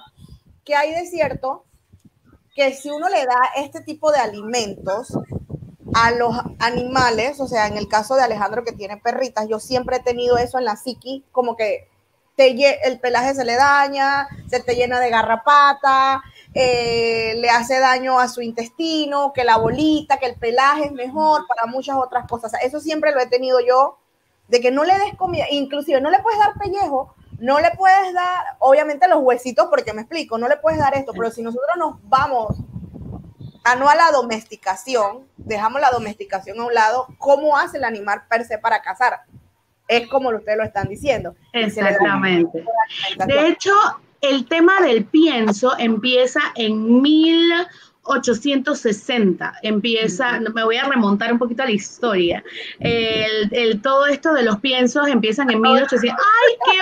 [0.65, 1.65] ¿Qué hay de cierto?
[2.55, 5.19] Que si uno le da este tipo de alimentos
[5.95, 9.97] a los animales, o sea, en el caso de Alejandro que tiene perritas, yo siempre
[9.97, 11.89] he tenido eso en la psiqui, como que
[12.37, 16.23] el pelaje se le daña, se te llena de garrapata,
[16.53, 21.47] eh, le hace daño a su intestino, que la bolita, que el pelaje es mejor
[21.47, 22.53] para muchas otras cosas.
[22.63, 23.99] eso siempre lo he tenido yo,
[24.49, 28.13] de que no le des comida, inclusive no le puedes dar pellejo, no le puedes
[28.13, 31.77] dar, obviamente los huesitos, porque me explico, no le puedes dar esto, pero si nosotros
[31.79, 32.57] nos vamos
[33.65, 38.23] a no a la domesticación, dejamos la domesticación a un lado, ¿cómo hace el animal
[38.29, 39.23] per se para cazar?
[39.89, 41.35] es como ustedes lo están diciendo.
[41.53, 42.65] Exactamente.
[43.27, 43.73] De hecho,
[44.21, 47.03] el tema del pienso empieza en
[48.07, 49.59] 1860.
[49.63, 52.45] Empieza, me voy a remontar un poquito a la historia.
[52.81, 56.19] El, todo esto de los piensos empiezan en 1800.
[56.19, 56.79] ¡Ay, qué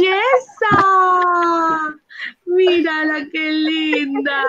[0.00, 1.96] belleza!
[2.46, 4.44] Mírala, qué linda.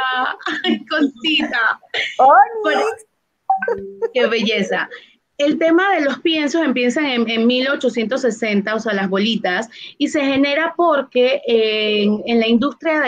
[0.63, 1.79] ¡Ay, cosita!
[4.13, 4.89] ¡Qué belleza!
[5.37, 10.73] El tema de los piensos empieza en, 1860, o sea, las bolitas, y se genera
[10.77, 13.01] porque en, la industria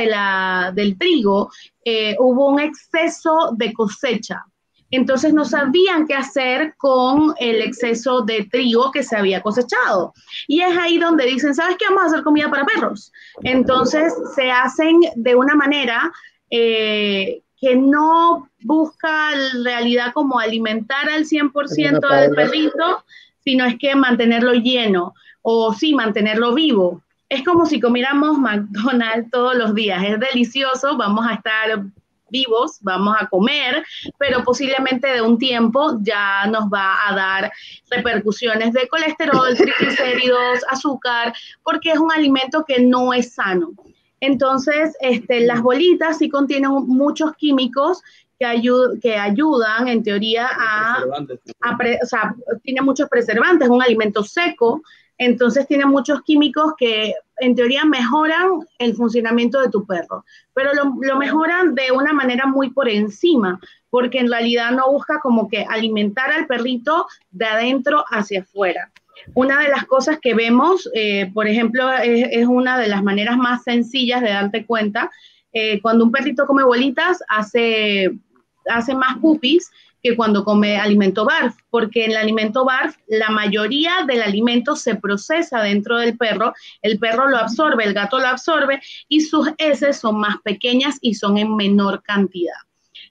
[0.74, 1.50] del trigo
[1.86, 4.44] eh, hubo un exceso de cosecha.
[4.90, 10.14] Entonces no sabían qué hacer con el exceso de trigo que se había cosechado.
[10.48, 11.86] Y es ahí donde dicen, ¿sabes qué?
[11.90, 13.12] Vamos a hacer comida para perros.
[13.44, 16.12] Entonces se hacen de una manera
[16.50, 23.04] eh, que no busca en realidad como alimentar al 100% del perrito,
[23.44, 27.02] sino es que mantenerlo lleno o sí, mantenerlo vivo.
[27.30, 30.04] Es como si comiéramos McDonald's todos los días.
[30.04, 31.84] Es delicioso, vamos a estar
[32.30, 33.84] vivos, vamos a comer,
[34.18, 37.52] pero posiblemente de un tiempo ya nos va a dar
[37.90, 43.72] repercusiones de colesterol, triglicéridos, azúcar, porque es un alimento que no es sano.
[44.20, 48.02] Entonces, este, las bolitas sí contienen muchos químicos
[48.40, 48.62] que,
[49.02, 54.82] que ayudan, en teoría, a, o sea, tiene muchos preservantes, es un alimento seco,
[55.18, 60.24] entonces tiene muchos químicos que en teoría mejoran el funcionamiento de tu perro,
[60.54, 65.20] pero lo, lo, mejoran de una manera muy por encima, porque en realidad no busca
[65.22, 68.92] como que alimentar al perrito de adentro hacia afuera.
[69.34, 73.64] Una de las cosas que vemos, eh, por ejemplo, es, una de las maneras más
[73.64, 75.12] sencillas de darte cuenta,
[75.54, 78.12] eh, cuando un perrito come bolitas, hace,
[78.70, 79.70] hace más pupis
[80.02, 84.96] que cuando come alimento BARF, porque en el alimento BARF la mayoría del alimento se
[84.96, 89.98] procesa dentro del perro, el perro lo absorbe, el gato lo absorbe y sus heces
[89.98, 92.56] son más pequeñas y son en menor cantidad.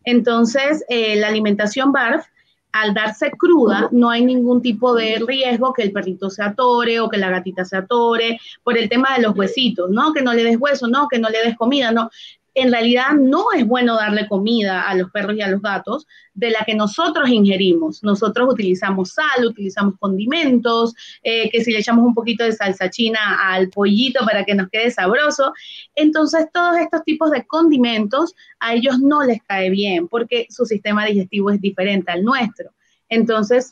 [0.04, 2.26] Entonces, eh, la alimentación BARF
[2.72, 7.08] al darse cruda, no hay ningún tipo de riesgo que el perrito se atore o
[7.08, 10.12] que la gatita se atore por el tema de los huesitos, ¿no?
[10.12, 12.10] Que no le des hueso, no, que no le des comida, no
[12.56, 16.50] en realidad no es bueno darle comida a los perros y a los gatos de
[16.50, 18.02] la que nosotros ingerimos.
[18.02, 23.18] Nosotros utilizamos sal, utilizamos condimentos, eh, que si le echamos un poquito de salsa china
[23.42, 25.52] al pollito para que nos quede sabroso.
[25.94, 31.04] Entonces, todos estos tipos de condimentos a ellos no les cae bien porque su sistema
[31.04, 32.70] digestivo es diferente al nuestro.
[33.10, 33.70] Entonces,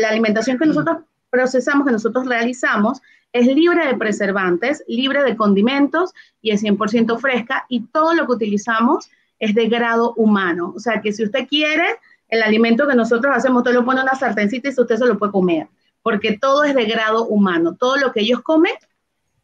[0.00, 0.96] la alimentación que nosotros
[1.30, 3.00] procesamos, que nosotros realizamos,
[3.34, 8.32] es libre de preservantes, libre de condimentos y es 100% fresca y todo lo que
[8.32, 10.72] utilizamos es de grado humano.
[10.74, 11.84] O sea que si usted quiere,
[12.28, 15.18] el alimento que nosotros hacemos, usted lo pone en una sartencita y usted se lo
[15.18, 15.66] puede comer,
[16.00, 17.74] porque todo es de grado humano.
[17.74, 18.72] Todo lo que ellos comen,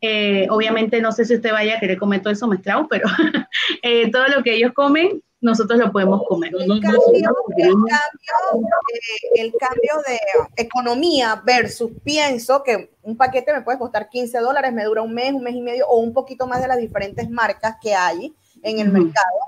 [0.00, 3.08] eh, obviamente no sé si usted vaya a querer comer todo eso mezclado, pero
[3.82, 6.52] eh, todo lo que ellos comen nosotros lo podemos comer.
[6.54, 7.00] El cambio,
[9.34, 10.18] el cambio, de,
[10.56, 15.32] economía versus pienso que un paquete me puede costar 15 dólares, me dura un mes,
[15.32, 18.78] un mes y medio o un poquito más de las diferentes marcas que hay en
[18.78, 19.38] el mercado.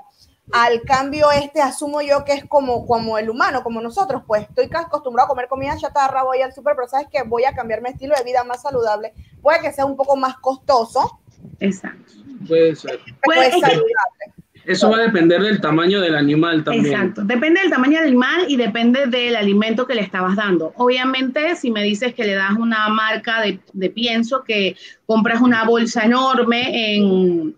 [0.51, 4.69] Al cambio este asumo yo que es como, como el humano, como nosotros, pues estoy
[4.73, 7.89] acostumbrado a comer comida chatarra, voy al súper, pero sabes que voy a cambiar mi
[7.89, 11.19] estilo de vida más saludable, puede que sea un poco más costoso.
[11.59, 12.13] Exacto.
[12.47, 12.99] Puede ser.
[13.23, 14.42] Puede, ser saludable.
[14.65, 16.93] Eso va a depender del tamaño del animal también.
[16.93, 20.73] Exacto, depende del tamaño del animal y depende del alimento que le estabas dando.
[20.77, 26.03] Obviamente, si me dices que le das una marca de, pienso, que compras una bolsa
[26.03, 27.55] enorme en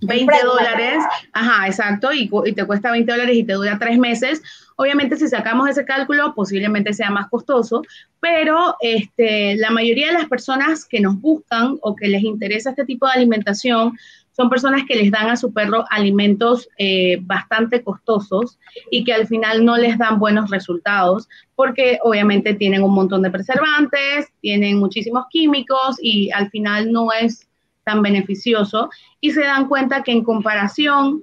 [0.00, 4.42] 20 dólares, ajá, exacto, y, y, te cuesta 20 dólares y te dura tres meses.
[4.76, 7.82] Obviamente, si sacamos ese cálculo, posiblemente sea más costoso,
[8.20, 12.84] pero este, la mayoría de las personas que nos buscan o que les interesa este
[12.84, 13.96] tipo de alimentación
[14.36, 18.58] son personas que les dan a su perro alimentos eh, bastante costosos
[18.90, 23.30] y que al final no les dan buenos resultados porque obviamente tienen un montón de
[23.30, 27.46] preservantes, tienen muchísimos químicos y al final no es
[27.84, 31.22] tan beneficioso y se dan cuenta que en comparación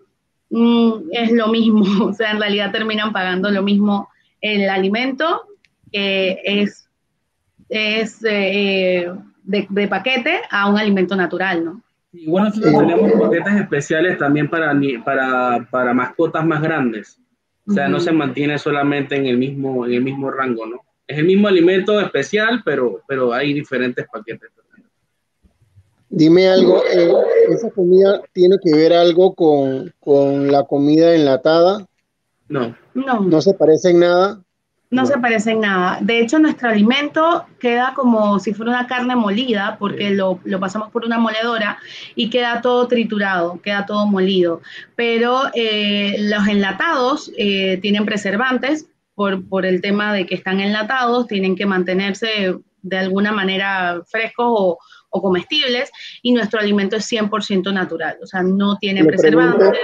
[0.51, 4.09] mm, es lo mismo, o sea, en realidad terminan pagando lo mismo
[4.41, 5.43] el alimento
[5.91, 6.89] que es,
[7.69, 9.11] es eh,
[9.43, 11.81] de, de paquete a un alimento natural, ¿no?
[12.13, 17.17] Y bueno, nosotros tenemos paquetes especiales también para, para, para mascotas más grandes.
[17.65, 20.81] O sea, no se mantiene solamente en el mismo, en el mismo rango, ¿no?
[21.07, 24.49] Es el mismo alimento especial, pero, pero hay diferentes paquetes.
[26.13, 27.09] Dime algo, eh,
[27.49, 31.87] ¿esa comida tiene que ver algo con, con la comida enlatada?
[32.49, 32.75] No.
[32.93, 33.21] No.
[33.21, 34.41] ¿No se parece en nada?
[34.89, 35.99] No, se parece en nada.
[36.01, 41.05] De hecho, nuestro alimento queda como si fuera una carne molida, porque lo, pasamos por
[41.05, 41.79] una moledora
[42.13, 44.61] y queda todo triturado, queda todo molido.
[44.97, 51.27] Pero eh, los enlatados eh, tienen preservantes por, por el tema de que están enlatados,
[51.27, 54.77] tienen que mantenerse de alguna manera frescos o,
[55.19, 59.79] comestibles, y nuestro alimento es 100% natural, o sea, no tiene preservantes.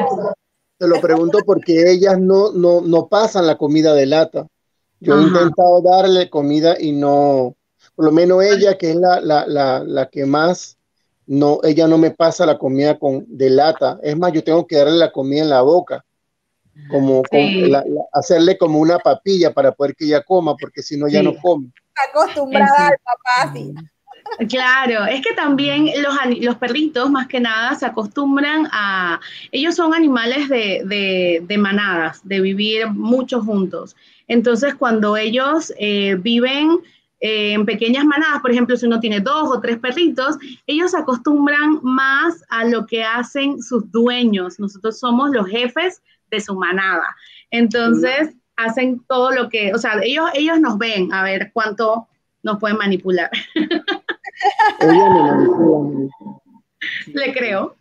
[0.77, 4.47] te lo pregunto porque ellas no, no, no pasan la comida de lata.
[4.99, 7.55] Yo he intentado darle comida y no,
[7.95, 10.77] por lo menos ella, que es la, la, la, la, que más,
[11.27, 13.99] no, ella no me pasa la comida con, de lata.
[14.01, 16.03] Es más, yo tengo que darle la comida en la boca,
[16.89, 17.23] como
[18.13, 21.71] hacerle como una papilla para poder que ella coma, porque si no, ya no come.
[22.09, 23.73] Acostumbrada al papá, sí.
[24.49, 29.19] Claro, es que también los, los, perritos más que nada se acostumbran a,
[29.51, 33.95] ellos son animales de, de, de manadas, de vivir muchos juntos.
[34.27, 36.79] Entonces, cuando ellos eh, viven
[37.19, 40.37] eh, en pequeñas manadas, por ejemplo, si uno tiene dos o tres perritos,
[40.67, 44.59] ellos se acostumbran más a lo que hacen sus dueños.
[44.59, 47.15] Nosotros somos los jefes de su manada.
[47.49, 52.07] Entonces, hacen todo lo que, o sea, ellos, ellos nos ven a ver cuánto
[52.43, 53.29] nos pueden manipular.
[57.07, 57.75] Le creo.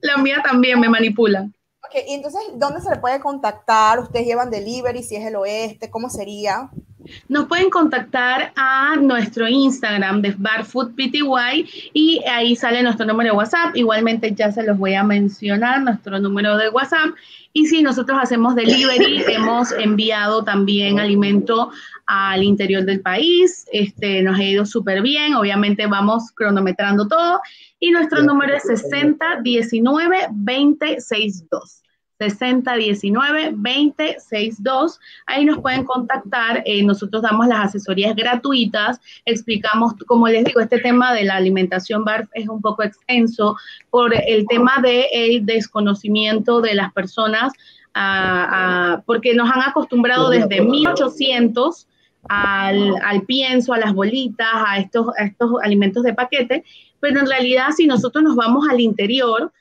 [0.00, 1.48] La mía también me manipula.
[1.84, 3.98] Ok, y entonces, ¿dónde se le puede contactar?
[4.00, 5.02] ¿Ustedes llevan delivery?
[5.02, 6.70] Si es el oeste, ¿cómo sería?
[7.28, 13.36] Nos pueden contactar a nuestro Instagram de Barfood PTY y ahí sale nuestro número de
[13.36, 13.76] WhatsApp.
[13.76, 17.10] Igualmente ya se los voy a mencionar, nuestro número de WhatsApp.
[17.56, 21.70] Y si nosotros hacemos delivery, hemos enviado también alimento
[22.04, 23.64] al interior del país.
[23.72, 25.34] Este, nos ha ido súper bien.
[25.34, 27.40] Obviamente vamos cronometrando todo.
[27.78, 31.83] Y nuestro número es 6019 262.
[32.30, 34.98] 6019-2062.
[35.26, 36.62] Ahí nos pueden contactar.
[36.64, 39.00] Eh, nosotros damos las asesorías gratuitas.
[39.24, 43.56] Explicamos, como les digo, este tema de la alimentación BARF es un poco extenso
[43.90, 47.52] por el tema del desconocimiento de las personas,
[49.06, 51.86] porque nos han acostumbrado desde 1800
[52.28, 56.64] al, al, pienso, a las bolitas, a estos, a estos alimentos de paquete,
[57.00, 59.52] pero en realidad si nosotros nos vamos al interior,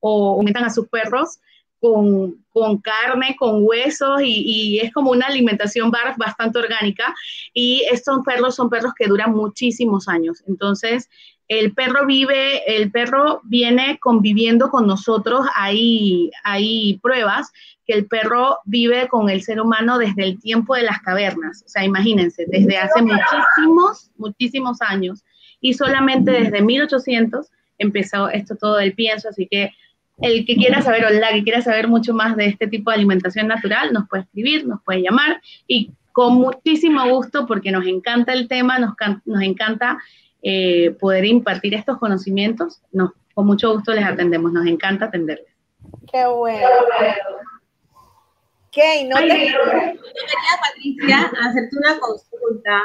[0.00, 1.38] o aumentan a sus perros
[1.80, 7.14] con, carne, con huesos y, es como una alimentación bastante orgánica.
[7.54, 10.42] Y estos perros son perros que duran muchísimos años.
[10.46, 11.08] Entonces,
[11.48, 17.50] el perro vive, el perro viene conviviendo con nosotros, hay, hay pruebas
[17.84, 21.68] que el perro vive con el ser humano desde el tiempo de las cavernas, o
[21.68, 25.24] sea, imagínense, desde hace muchísimos, muchísimos años.
[25.60, 29.72] Y solamente desde 1800 empezó esto todo del pienso, así que
[30.22, 32.96] el que quiera saber o la que quiera saber mucho más de este tipo de
[32.96, 38.32] alimentación natural nos puede escribir, nos puede llamar y con muchísimo gusto porque nos encanta
[38.32, 39.98] el tema, nos, nos encanta
[40.42, 45.54] eh, poder impartir estos conocimientos, nos, con mucho gusto les atendemos, nos encanta atenderles.
[46.12, 46.66] Qué bueno.
[48.72, 49.08] ¿Qué?
[49.08, 49.52] no te...
[50.60, 52.82] Patricia, hacerte una consulta.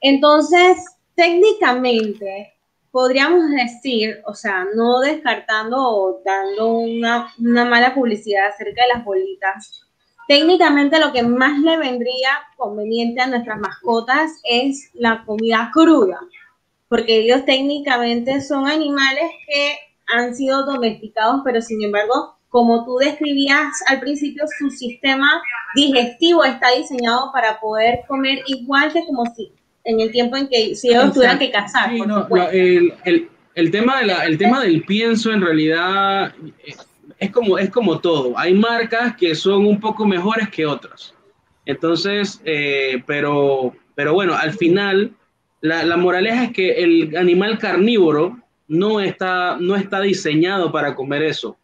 [0.00, 2.52] Entonces, técnicamente,
[2.94, 9.82] podríamos decir, o sea, no descartando o dando una, mala publicidad acerca de las bolitas,
[10.28, 16.20] técnicamente lo que más le vendría conveniente a nuestras mascotas es la comida cruda,
[16.88, 19.76] porque ellos técnicamente son animales que
[20.06, 25.42] han sido domesticados, pero sin embargo, como tú describías al principio, su sistema
[25.74, 29.52] digestivo está diseñado para poder comer igual que como si
[29.84, 31.90] en el tiempo en que si ellos tuvieran que cazar.
[31.94, 36.34] el, tema de la, el tema del pienso en realidad
[37.18, 38.36] es como, es como todo.
[38.38, 41.14] Hay marcas que son un poco mejores que otras.
[41.66, 45.12] Entonces, eh, pero, pero bueno, al final
[45.60, 51.22] la, la, moraleja es que el animal carnívoro no está, no está diseñado para comer
[51.22, 51.56] eso.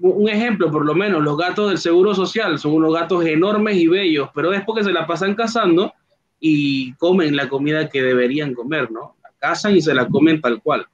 [0.00, 3.86] Un ejemplo, por lo menos, los gatos del Seguro Social son unos gatos enormes y
[3.86, 5.94] bellos, pero es porque se la pasan cazando
[6.40, 9.16] y comen la comida que deberían comer, ¿no?
[9.22, 10.86] La cazan y se la comen tal cual.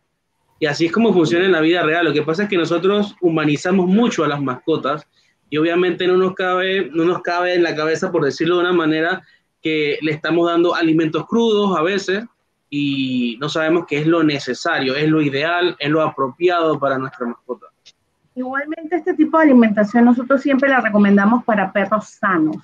[0.58, 2.04] Y así es como funciona en la vida real.
[2.04, 5.08] Lo que pasa es que nosotros humanizamos mucho a las mascotas
[5.50, 8.72] y obviamente no nos cabe, no nos cabe en la cabeza, por decirlo de una
[8.72, 9.22] manera,
[9.60, 12.24] que le estamos dando alimentos crudos a veces
[12.70, 17.26] y no sabemos qué es lo necesario, es lo ideal, es lo apropiado para nuestra
[17.26, 17.66] mascota.
[18.34, 22.56] Igualmente este tipo de alimentación nosotros siempre la recomendamos para perros sanos.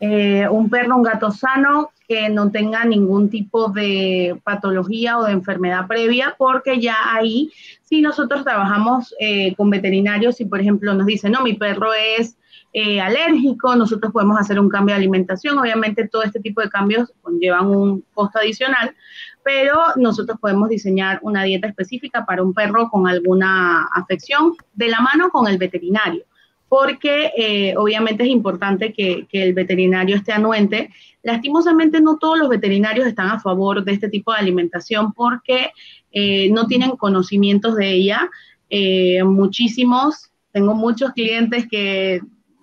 [0.00, 5.32] Eh, un perro, un gato sano que no tenga ningún tipo de patología o de
[5.32, 7.50] enfermedad previa, porque ya ahí,
[7.82, 12.38] si nosotros trabajamos eh, con veterinarios y, por ejemplo, nos dicen, no, mi perro es
[12.72, 15.58] eh, alérgico, nosotros podemos hacer un cambio de alimentación.
[15.58, 18.94] Obviamente, todo este tipo de cambios conllevan un costo adicional,
[19.42, 25.00] pero nosotros podemos diseñar una dieta específica para un perro con alguna afección de la
[25.00, 26.24] mano con el veterinario
[26.68, 30.90] porque eh, obviamente es importante que, el veterinario esté anuente.
[31.22, 35.70] Lastimosamente no todos los veterinarios están a favor de este tipo de alimentación porque
[36.12, 38.28] eh, no tienen conocimientos de ella.
[38.70, 42.20] Eh, muchísimos, tengo muchos clientes que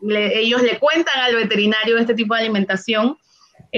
[0.08, 3.18] ellos le cuentan al veterinario este tipo de alimentación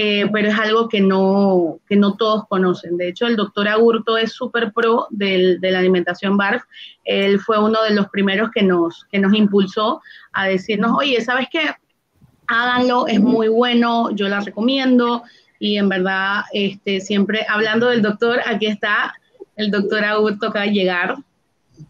[0.00, 2.96] eh, pero es algo que no, que no todos conocen.
[2.96, 6.62] De hecho, el doctor Agurto es súper pro de la alimentación BARF.
[7.02, 10.00] Él fue uno de los primeros que nos, que nos impulsó
[10.32, 11.74] a decirnos, oye, ¿sabes qué?
[12.46, 15.24] Háganlo, es muy bueno, yo la recomiendo.
[15.58, 19.16] Y en verdad, este, siempre hablando del doctor, aquí está
[19.56, 21.16] el doctor Agurto acaba de llegar.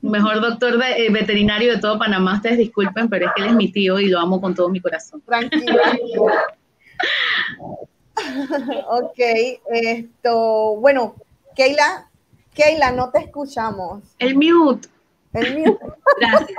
[0.01, 3.55] Mejor doctor de, eh, veterinario de todo Panamá, ustedes disculpen, pero es que él es
[3.55, 5.21] mi tío y lo amo con todo mi corazón.
[5.27, 5.83] Tranquilo.
[8.91, 9.19] ok,
[9.71, 11.15] esto, bueno,
[11.55, 12.09] Keila,
[12.55, 14.03] Keila, no te escuchamos.
[14.19, 14.89] El mute.
[15.33, 15.87] El mute.
[16.21, 16.59] Gracias.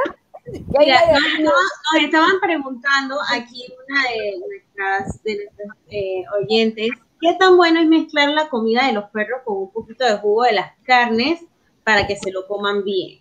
[1.41, 6.89] nos, estaban preguntando aquí una de nuestras, de nuestros eh, oyentes,
[7.21, 10.43] ¿qué tan bueno es mezclar la comida de los perros con un poquito de jugo
[10.43, 11.41] de las carnes
[11.83, 13.19] para que se lo coman bien?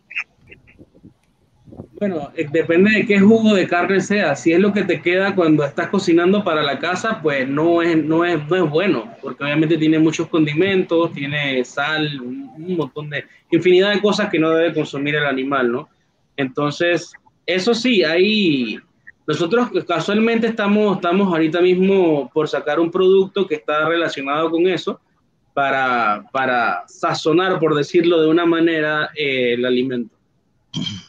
[1.99, 4.35] Bueno, eh, depende de qué jugo de carne sea.
[4.37, 7.97] Si es lo que te queda cuando estás cocinando para la casa, pues no es,
[8.05, 13.25] no es, no es bueno, porque obviamente tiene muchos condimentos, tiene sal, un montón de,
[13.51, 15.89] infinidad de cosas que no debe consumir el animal, ¿no?
[16.37, 17.13] Entonces,
[17.47, 18.79] eso sí, ahí
[19.27, 25.01] nosotros casualmente estamos, estamos ahorita mismo por sacar un producto que está relacionado con eso
[25.53, 30.15] para, para sazonar, por decirlo de una manera, eh, el alimento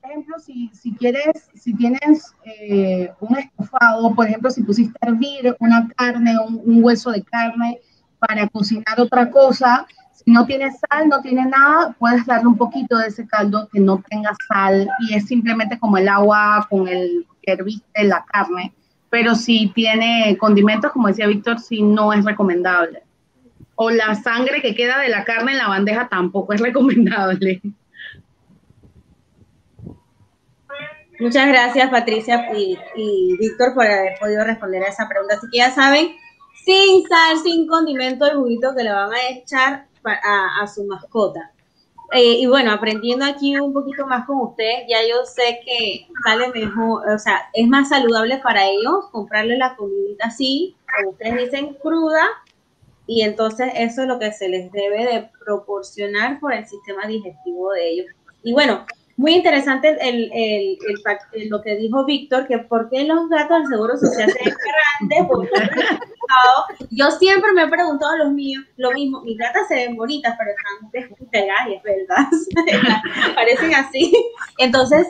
[0.00, 5.56] por ejemplo, si, quieres, si tienes eh, un estofado, por ejemplo, si pusiste a hervir
[5.60, 7.78] una carne, un, un, hueso de carne
[8.18, 12.96] para cocinar otra cosa, si no tiene sal, no tiene nada, puedes darle un poquito
[12.96, 17.26] de ese caldo que no tenga sal y es simplemente como el agua con el
[17.42, 18.72] que herviste la carne.
[19.10, 23.02] Pero si tiene condimentos, como decía Víctor, si no es recomendable.
[23.76, 27.60] O la sangre que queda de la carne en la bandeja tampoco es recomendable.
[31.20, 35.36] Muchas gracias Patricia y, Víctor por haber podido responder a esa pregunta.
[35.36, 36.16] Así que ya saben,
[36.64, 41.52] sin sal, sin condimento, el juguito que le van a echar a, su mascota.
[42.12, 46.48] Eh, y bueno, aprendiendo aquí un poquito más con ustedes, ya yo sé que sale
[46.48, 51.74] mejor, o sea, es más saludable para ellos comprarle la comidita así, como ustedes dicen,
[51.82, 52.24] cruda,
[53.06, 57.72] y entonces eso es lo que se les debe de proporcionar por el sistema digestivo
[57.72, 58.06] de ellos.
[58.42, 58.84] Y bueno,
[59.16, 60.78] muy interesante el, el,
[61.32, 64.54] el, lo que dijo Víctor, que por qué los gatos del Seguro Social se ven
[65.08, 65.50] grandes.
[66.90, 69.20] Yo siempre me he preguntado a los míos lo mismo.
[69.22, 72.26] Mis gatas se ven bonitas, pero están pegadas, ¿verdad?
[73.36, 74.12] Parecen así.
[74.58, 75.06] Entonces,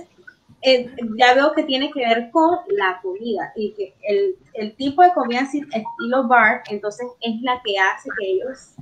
[0.60, 5.02] eh, ya veo que tiene que ver con la comida y que el, el tipo
[5.02, 8.74] de comida estilo bar, entonces es la que hace que ellos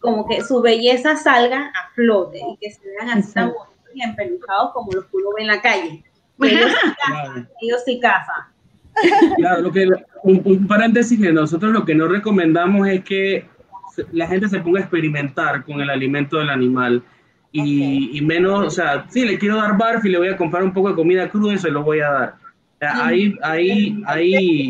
[0.00, 4.02] como que su belleza salga a flote y que se vean así tan bonitos y
[4.02, 6.04] empelujados como los que uno ve en la calle.
[7.62, 8.44] Ellos sí cazan.
[9.36, 9.88] Claro, lo que,
[10.22, 13.46] un, paréntesis que nosotros lo que no recomendamos es que
[14.12, 17.02] la gente se ponga a experimentar con el alimento del animal.
[17.52, 20.62] Y, y, menos, o sea, sí, le quiero dar barf y le voy a comprar
[20.62, 22.34] un poco de comida cruda y se lo voy a dar.
[22.80, 24.68] ahí, ahí, ahí.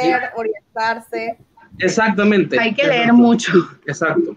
[0.00, 1.36] ver, orientarse.
[1.78, 2.58] Exactamente.
[2.58, 3.52] Hay que leer mucho.
[3.86, 4.36] Exacto.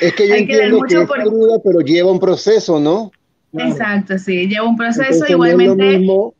[0.00, 3.10] Es que yo entiendo que es cruda, pero lleva un proceso, ¿no?
[3.58, 5.76] Exacto, sí, lleva un proceso igualmente.
[5.76, 6.34] No es, lo mismo,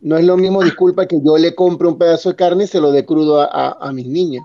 [0.00, 2.80] no es lo mismo, disculpa, que yo le compre un pedazo de carne y se
[2.80, 4.44] lo dé crudo a, a, mis niñas.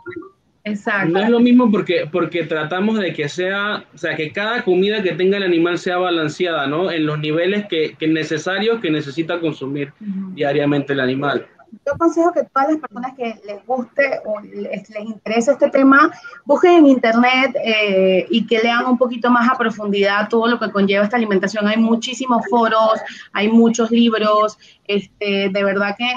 [0.63, 1.11] Exacto.
[1.11, 5.03] No es lo mismo porque, porque tratamos de que sea, o sea, que cada comida
[5.03, 6.91] que tenga el animal sea balanceada, ¿no?
[6.91, 9.91] En los niveles que, que necesarios que necesita consumir
[10.35, 11.47] diariamente el animal
[11.85, 16.11] yo aconsejo que todas las personas que les guste o les, interese este tema,
[16.45, 20.71] busquen en internet eh, y que lean un poquito más a profundidad todo lo que
[20.71, 21.67] conlleva esta alimentación.
[21.67, 22.99] Hay muchísimos foros,
[23.33, 26.11] hay muchos libros, este, de verdad que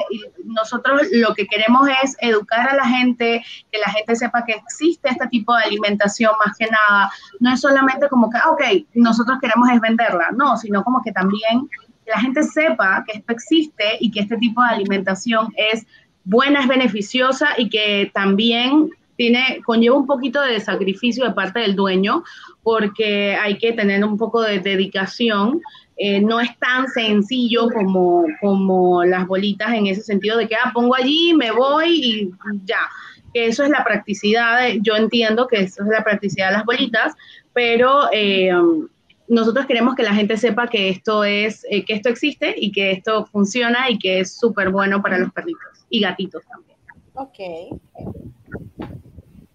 [0.44, 5.08] nosotros lo que queremos es educar a la gente, que la gente sepa que existe
[5.08, 7.10] este tipo de alimentación más que nada.
[7.40, 8.62] No es solamente como que, ah, ok,
[8.94, 11.68] nosotros queremos es venderla, no, sino como que también
[12.06, 15.84] que la gente sepa que esto existe y que este tipo de alimentación es
[16.24, 21.74] buena, es beneficiosa y que también tiene, conlleva un poquito de sacrificio de parte del
[21.74, 22.22] dueño
[22.62, 25.60] porque hay que tener un poco de dedicación.
[25.98, 30.70] Eh, no es tan sencillo como, como las bolitas en ese sentido de que ah,
[30.74, 32.30] pongo allí, me voy y
[32.64, 32.88] ya.
[33.32, 37.14] Que eso es la practicidad, yo entiendo que eso es la practicidad de las bolitas,
[37.52, 38.52] pero eh,
[39.28, 42.92] nosotros queremos que la gente sepa que esto es, eh, que esto existe y que
[42.92, 46.78] esto funciona y que es súper bueno para los perritos y gatitos también.
[47.14, 47.78] Ok.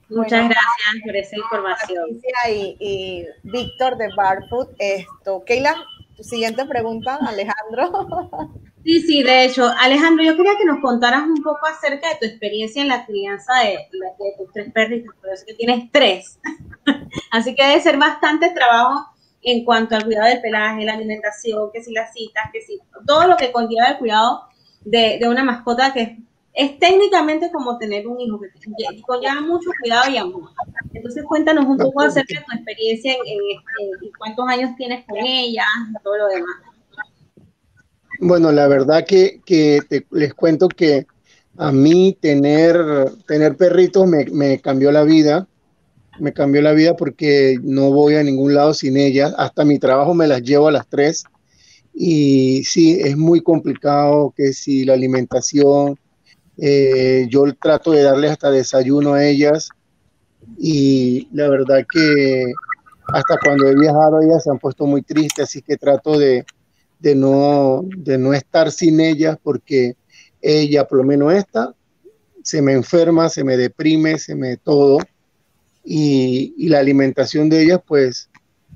[0.10, 2.22] Muchas gracias por esa información.
[2.50, 5.44] Y, y Víctor de Barfoot, esto.
[5.46, 5.76] Keila,
[6.18, 8.62] tu siguiente pregunta, Alejandro.
[8.84, 12.26] Sí, sí, de hecho, Alejandro, yo quería que nos contaras un poco acerca de tu
[12.26, 16.40] experiencia en la crianza de, de tus tres perritos, por eso que tienes tres.
[17.32, 19.06] Así que debe ser bastante trabajo
[19.44, 23.28] en cuanto al cuidado del pelaje, la alimentación, que si las citas, que si todo
[23.28, 24.44] lo que conlleva el cuidado
[24.86, 26.18] de, una mascota que
[26.54, 30.50] es, técnicamente como tener un hijo, que conlleva mucho cuidado y amor.
[30.94, 35.66] Entonces cuéntanos un poco acerca de tu experiencia en, cuántos años tienes con ella,
[36.04, 36.56] todo lo demás.
[38.20, 39.42] Bueno, la verdad que,
[40.12, 41.08] les cuento que
[41.58, 42.78] a mí tener,
[43.26, 45.48] tener perritos me, me cambió la vida.
[46.22, 49.34] Me cambió la vida porque no voy a ningún lado sin ellas.
[49.38, 51.24] Hasta mi trabajo me las llevo a las tres.
[51.94, 55.98] Y sí, es muy complicado que si la alimentación,
[56.58, 59.70] eh, yo trato de darles hasta desayuno a ellas
[60.60, 62.46] y la verdad que
[63.08, 66.46] hasta cuando he viajado ellas se han puesto muy tristes, así que trato de,
[67.00, 69.96] de, no, de no estar sin ellas porque
[70.40, 71.74] ella, por lo menos esta,
[72.44, 75.00] se me enferma, se me deprime, se me todo.
[75.84, 78.30] Y, la alimentación de ellas, pues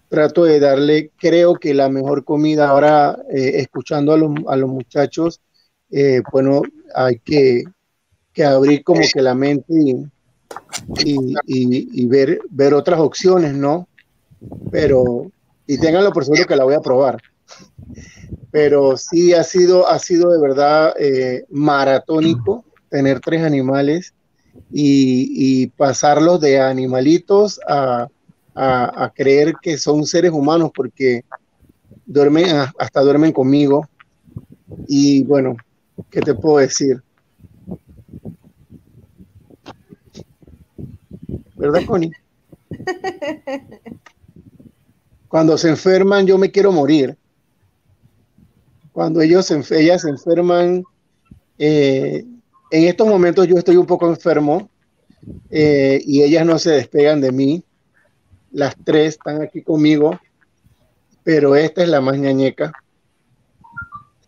[0.09, 2.69] trato de darle, creo que la mejor comida.
[2.69, 5.41] Ahora, eh, escuchando a los, a los muchachos,
[5.91, 6.61] eh, bueno,
[6.93, 7.63] hay que,
[8.33, 9.95] que, abrir como que la mente y,
[11.05, 13.87] y, y, ver, ver otras opciones, ¿no?
[14.71, 15.31] Pero,
[15.67, 17.21] y tenganlo por seguro que la voy a probar.
[18.51, 24.13] Pero sí ha sido, ha sido de verdad eh, maratónico tener tres animales
[24.71, 28.07] y, y pasarlos de animalitos a,
[28.53, 31.23] a, a, creer que son seres humanos porque
[32.05, 32.45] duermen,
[32.77, 33.87] hasta duermen conmigo.
[34.87, 35.55] Y bueno,
[36.09, 37.01] ¿qué te puedo decir?
[41.55, 42.11] ¿Verdad, Connie?
[45.27, 47.17] Cuando se enferman, yo me quiero morir.
[48.91, 50.83] Cuando ellos, ellas se enferman,
[51.57, 52.25] eh,
[52.71, 54.69] en estos momentos yo estoy un poco enfermo
[55.49, 57.63] eh, y ellas no se despegan de mí.
[58.51, 60.19] Las tres están aquí conmigo,
[61.23, 62.71] pero esta es la más ñañeca.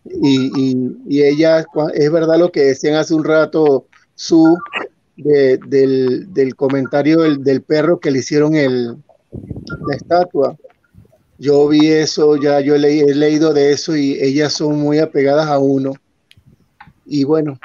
[0.04, 1.64] Y, y, y ella,
[1.94, 4.58] es verdad lo que decían hace un rato, su
[5.16, 8.96] de, del, del, comentario del, del, perro que le hicieron el,
[9.86, 10.56] la estatua.
[11.38, 15.58] Yo vi eso, ya yo he leído de eso y ellas son muy apegadas a
[15.58, 15.92] uno.
[17.06, 17.58] Y bueno,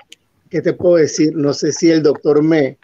[0.53, 1.35] ¿qué te puedo decir?
[1.35, 2.77] No sé si el doctor me,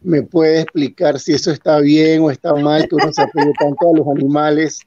[0.00, 3.90] me puede explicar si eso está bien o está mal, que uno se apegue tanto
[3.90, 4.78] a los animales.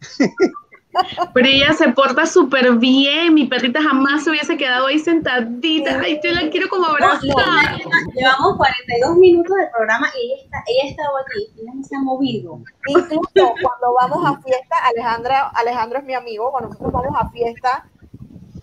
[1.32, 3.32] Pero ella se porta súper bien.
[3.32, 5.98] Mi perrita jamás se hubiese quedado ahí sentadita.
[6.00, 7.22] Ay, yo la quiero como abrazar.
[7.24, 11.60] No, llevamos 42 minutos de programa y ella, está, ella ha estado aquí.
[11.62, 12.60] Ella no se ha movido.
[12.88, 16.50] Incluso cuando vamos a fiesta, Alejandra, Alejandro es mi amigo.
[16.50, 17.88] Cuando nosotros vamos a fiesta,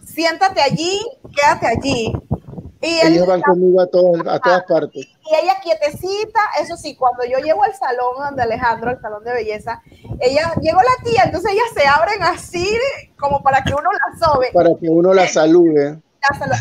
[0.05, 0.99] siéntate allí,
[1.35, 2.13] quédate allí.
[2.83, 5.05] Y Ellos van conmigo a, a todas partes.
[5.05, 9.33] Y ella quietecita, eso sí, cuando yo llego al salón donde Alejandro, el salón de
[9.33, 9.81] belleza,
[10.19, 12.77] ella, llegó la tía, entonces ellas se abren así
[13.17, 14.49] como para que uno la sobe.
[14.53, 16.01] Para que uno la salude.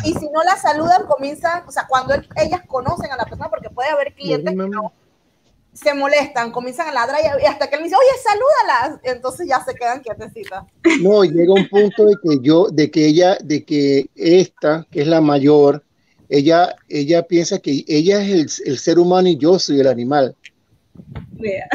[0.04, 3.70] Y si no la saludan, comienzan, o sea, cuando ellas conocen a la persona, porque
[3.70, 4.92] puede haber clientes que no,
[5.72, 9.74] se molestan, comienzan a ladrar y hasta que él dice, oye, salúdala, entonces ya se
[9.74, 10.64] quedan quietecitas.
[11.00, 15.06] No, llega un punto de que yo, de que ella, de que esta, que es
[15.08, 15.82] la mayor,
[16.32, 20.34] ella, ella piensa que ella es el, el ser humano y yo soy el animal.
[21.38, 21.68] Yeah.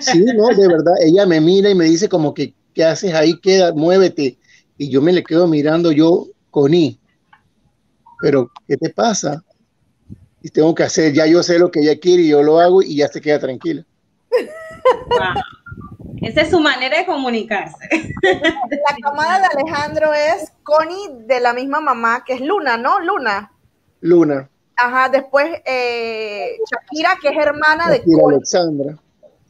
[0.00, 3.38] Sí, no, de verdad, ella me mira y me dice como que, ¿qué haces ahí?
[3.38, 4.38] Queda, muévete.
[4.78, 6.98] Y yo me le quedo mirando yo con I.
[8.22, 9.44] Pero, ¿qué te pasa?
[10.42, 12.82] Y tengo que hacer, ya yo sé lo que ella quiere y yo lo hago
[12.82, 13.84] y ya se queda tranquila.
[15.10, 15.34] Wow.
[16.22, 17.88] Esa es su manera de comunicarse.
[18.22, 23.00] La camada de Alejandro es Connie de la misma mamá, que es Luna, ¿no?
[23.00, 23.52] Luna.
[24.00, 24.50] Luna.
[24.76, 28.98] Ajá, después eh, Shakira, que es hermana Shakira de Connie, Alexandra.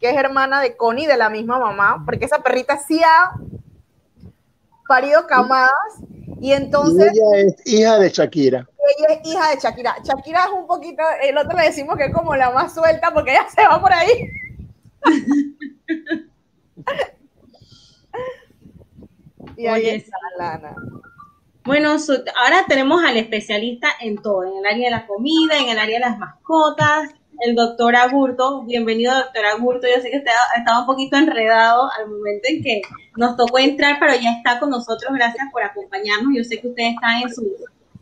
[0.00, 3.32] que es hermana de Connie de la misma mamá, porque esa perrita sí ha
[4.88, 5.70] parido camadas
[6.40, 7.12] y entonces...
[7.14, 8.68] Y ella es hija de Shakira.
[8.98, 9.96] Ella es hija de Shakira.
[10.02, 13.32] Shakira es un poquito, el otro le decimos que es como la más suelta porque
[13.32, 14.30] ella se va por ahí.
[19.56, 20.74] y ahí Oye, está Lana.
[21.64, 25.78] Bueno, ahora tenemos al especialista en todo, en el área de la comida, en el
[25.78, 27.10] área de las mascotas,
[27.40, 28.62] el doctor Agurto.
[28.62, 29.86] Bienvenido, doctor Agurto.
[29.86, 32.82] Yo sé que estaba, un poquito enredado al momento en que
[33.16, 35.12] nos tocó entrar, pero ya está con nosotros.
[35.14, 36.32] Gracias por acompañarnos.
[36.34, 37.46] Yo sé que usted está en su,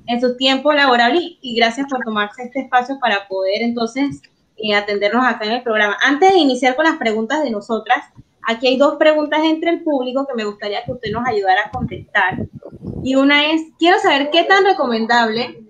[0.06, 4.22] en su tiempo laboral y, y gracias por tomarse este espacio para poder entonces
[4.56, 5.96] eh, atendernos acá en el programa.
[6.02, 8.04] Antes de iniciar con las preguntas de nosotras,
[8.48, 11.70] aquí hay dos preguntas entre el público que me gustaría que usted nos ayudara a
[11.70, 12.46] contestar.
[13.04, 15.64] Y una es, quiero saber qué tan recomendable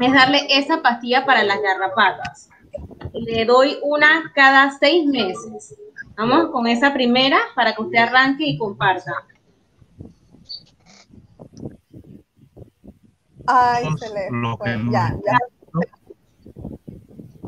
[0.00, 2.48] es darle esa pastilla para las garrapatas.
[3.12, 5.76] Le doy una cada seis meses.
[6.16, 9.12] Vamos con esa primera para que usted arranque y comparta.
[13.46, 14.80] Ay, se le fue.
[14.90, 15.38] Ya, ya.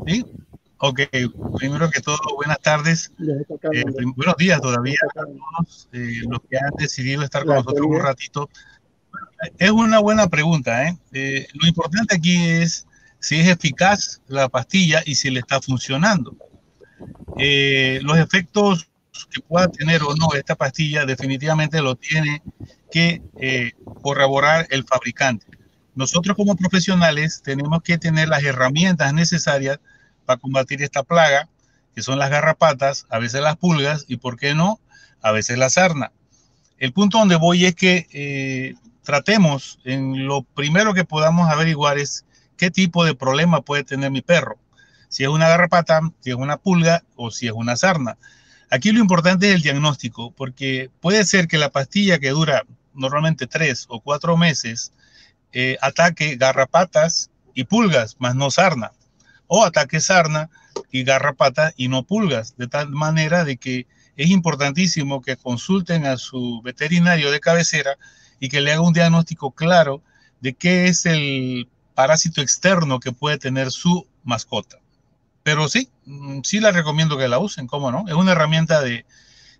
[0.05, 0.25] ¿Sí?
[0.77, 1.01] Ok,
[1.57, 3.11] primero que todo, buenas tardes,
[3.71, 3.83] eh,
[4.15, 8.49] buenos días todavía a todos eh, los que han decidido estar con nosotros un ratito.
[9.57, 10.97] Es una buena pregunta, ¿eh?
[11.13, 12.85] Eh, Lo importante aquí es
[13.19, 16.35] si es eficaz la pastilla y si le está funcionando.
[17.37, 18.89] Eh, los efectos
[19.31, 22.43] que pueda tener o no esta pastilla definitivamente lo tiene
[22.91, 23.71] que eh,
[24.01, 25.45] corroborar el fabricante.
[25.95, 29.79] Nosotros como profesionales tenemos que tener las herramientas necesarias
[30.25, 31.49] para combatir esta plaga,
[31.93, 34.79] que son las garrapatas, a veces las pulgas y, ¿por qué no?,
[35.21, 36.11] a veces la sarna.
[36.77, 42.25] El punto donde voy es que eh, tratemos en lo primero que podamos averiguar es
[42.57, 44.57] qué tipo de problema puede tener mi perro.
[45.07, 48.17] Si es una garrapata, si es una pulga o si es una sarna.
[48.69, 52.63] Aquí lo importante es el diagnóstico, porque puede ser que la pastilla que dura
[52.93, 54.91] normalmente tres o cuatro meses
[55.53, 58.91] eh, ataque garrapatas y pulgas, más no sarna,
[59.47, 60.49] o ataque sarna
[60.91, 63.87] y garrapatas y no pulgas, de tal manera de que
[64.17, 67.97] es importantísimo que consulten a su veterinario de cabecera
[68.39, 70.01] y que le haga un diagnóstico claro
[70.41, 74.79] de qué es el parásito externo que puede tener su mascota.
[75.43, 78.05] Pero sí, mm, sí la recomiendo que la usen, ¿cómo no?
[78.07, 79.05] Es una herramienta de,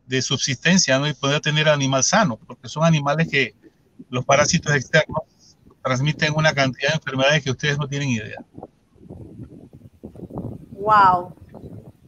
[0.08, 1.08] de subsistencia, ¿no?
[1.08, 3.56] Y poder tener animal sano, porque son animales que
[4.10, 5.24] los parásitos externos
[5.84, 8.44] transmiten una cantidad de enfermedades que ustedes no tienen idea.
[10.86, 11.34] Wow.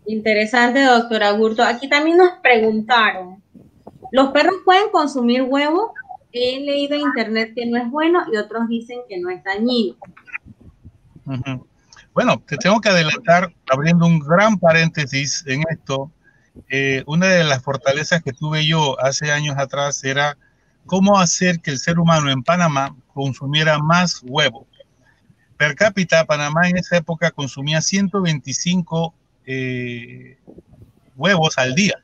[0.05, 1.63] Interesante, doctor Agurto.
[1.63, 3.41] Aquí también nos preguntaron,
[4.11, 5.93] ¿los perros pueden consumir huevo?
[6.31, 9.95] He leído en internet que no es bueno y otros dicen que no es dañino.
[12.13, 16.11] Bueno, te tengo que adelantar, abriendo un gran paréntesis en esto.
[16.69, 20.37] Eh, una de las fortalezas que tuve yo hace años atrás era
[20.85, 24.66] cómo hacer que el ser humano en Panamá consumiera más huevo.
[25.57, 29.13] Per cápita, Panamá en esa época consumía 125
[29.45, 30.37] eh,
[31.15, 31.95] huevos al día,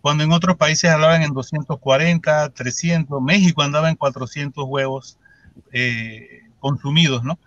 [0.00, 5.18] cuando en otros países hablaban en 240, 300, México andaba en 400 huevos
[5.72, 7.38] eh, consumidos, ¿no?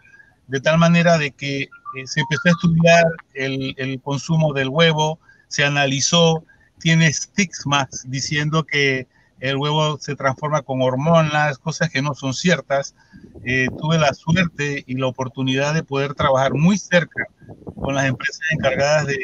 [0.48, 1.68] De tal manera de que eh,
[2.06, 6.44] se empezó a estudiar el, el consumo del huevo, se analizó,
[6.80, 9.08] tiene stigmas diciendo que
[9.40, 12.96] el huevo se transforma con hormonas, cosas que no son ciertas.
[13.44, 17.28] Eh, tuve la suerte y la oportunidad de poder trabajar muy cerca
[17.76, 19.18] con las empresas encargadas de,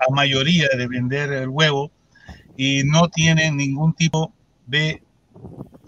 [0.00, 1.90] la mayoría de vender el huevo
[2.56, 4.32] y no tienen ningún tipo
[4.66, 5.02] de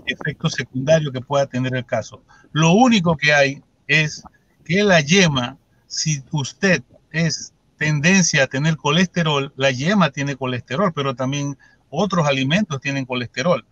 [0.06, 2.22] efecto secundario que pueda tener el caso.
[2.52, 4.22] Lo único que hay es
[4.64, 11.14] que la yema, si usted es tendencia a tener colesterol, la yema tiene colesterol, pero
[11.14, 11.56] también
[11.96, 13.64] otros alimentos tienen colesterol.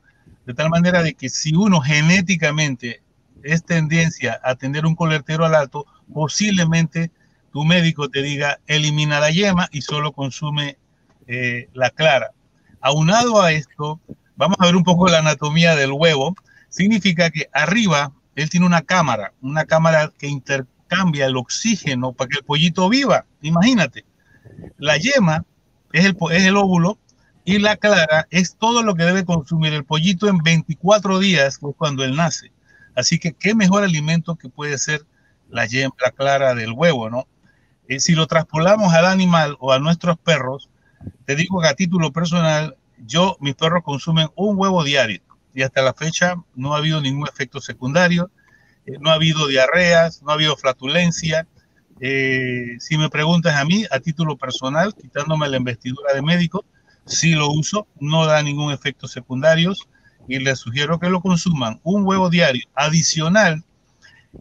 [0.47, 3.03] De tal manera de que si uno genéticamente
[3.43, 7.11] es tendencia a tener un colesterol alto, posiblemente
[7.53, 10.79] tu médico te diga elimina la yema y solo consume
[11.27, 12.33] eh, la clara.
[12.81, 14.01] Aunado a esto,
[14.37, 16.35] vamos a ver un poco la anatomía del huevo.
[16.69, 22.39] Significa que arriba él tiene una cámara, una cámara que intercambia el oxígeno para que
[22.39, 23.27] el pollito viva.
[23.43, 24.05] Imagínate.
[24.79, 25.45] La yema
[25.93, 26.99] es el, es el óvulo
[27.45, 32.05] y la clara es todo lo que debe consumir el pollito en 24 días, cuando
[32.05, 32.53] él nace.
[32.95, 35.03] Así que qué mejor alimento que puede ser
[35.49, 37.27] la yema, la clara del huevo, ¿no?
[37.89, 40.71] Eh, si lo traspolamos al animal o a nuestros perros,
[41.25, 45.21] te digo que a título personal, yo, mis perros consumen un huevo diario
[45.53, 48.31] y hasta la fecha no ha habido ningún efecto secundario,
[48.87, 51.47] eh, no ha habido diarreas, no ha habido flatulencia.
[52.01, 56.65] Eh, si me preguntas a mí, a título personal, quitándome la investidura de médico,
[57.05, 59.75] si lo uso, no da ningún efecto secundario
[60.29, 61.81] y les sugiero que lo consuman.
[61.83, 63.65] Un huevo diario adicional.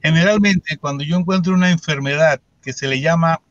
[0.02, 3.42] Generalmente, cuando yo encuentro una enfermedad que se le llama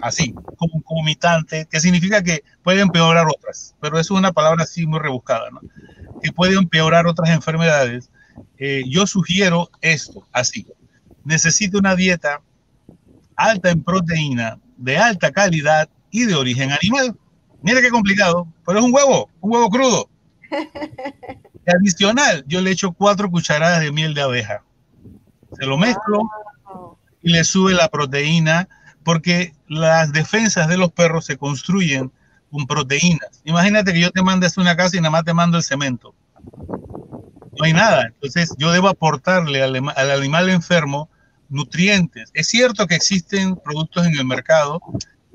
[0.00, 4.98] así, como comitante, que significa que puede empeorar otras, pero es una palabra así muy
[4.98, 5.48] rebuscada.
[6.22, 8.10] Que puede empeorar otras enfermedades.
[8.58, 10.66] Eh, yo sugiero esto, así.
[11.24, 12.40] Necesito una dieta
[13.36, 17.16] alta en proteína, de alta calidad y de origen animal.
[17.62, 20.08] Mira qué complicado, pero es un huevo, un huevo crudo.
[21.76, 24.62] adicional, yo le echo cuatro cucharadas de miel de abeja.
[25.58, 26.30] Se lo mezclo
[27.22, 28.68] y le sube la proteína,
[29.02, 32.12] porque las defensas de los perros se construyen
[32.50, 33.40] con proteínas.
[33.44, 36.14] Imagínate que yo te mande a una casa y nada más te mando el cemento.
[37.58, 38.06] No hay nada.
[38.06, 41.10] Entonces yo debo aportarle al, al animal enfermo
[41.48, 42.30] nutrientes.
[42.34, 44.80] Es cierto que existen productos en el mercado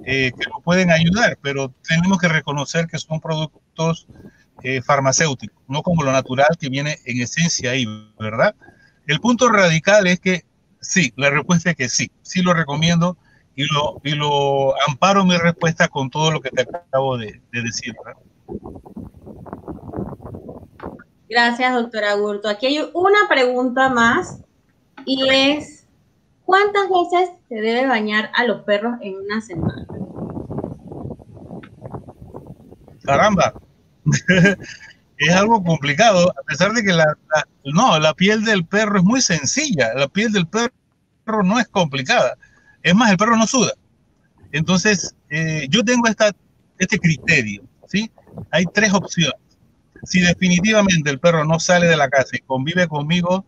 [0.06, 4.08] eh, que nos pueden ayudar, pero tenemos que reconocer que son productos
[4.64, 7.86] eh, farmacéuticos, no como lo natural que viene en esencia ahí,
[8.20, 8.56] ¿verdad?
[9.08, 10.46] El punto radical es que
[10.80, 13.18] sí, la respuesta es que sí, sí lo recomiendo
[13.56, 17.96] y lo, y lo amparo mi respuesta con todo lo que te acabo de, decir.
[21.30, 22.50] Gracias, doctora Gurto.
[22.50, 24.42] Aquí hay una pregunta más
[25.06, 25.83] y es
[26.46, 29.86] ¿Cuántas veces se debe bañar a los perros en una semana?
[33.04, 33.54] Caramba.
[35.18, 37.18] es algo complicado, a pesar de que la,
[37.66, 42.38] no, la piel del perro es muy sencilla, la piel del perro no es complicada.
[42.82, 43.74] Es más, el perro no suda.
[44.52, 46.32] Entonces, eh, yo tengo esta,
[46.78, 48.12] este criterio, ¿sí?
[48.52, 49.40] Hay tres opciones.
[50.04, 53.46] Si definitivamente el perro no sale de la casa y convive conmigo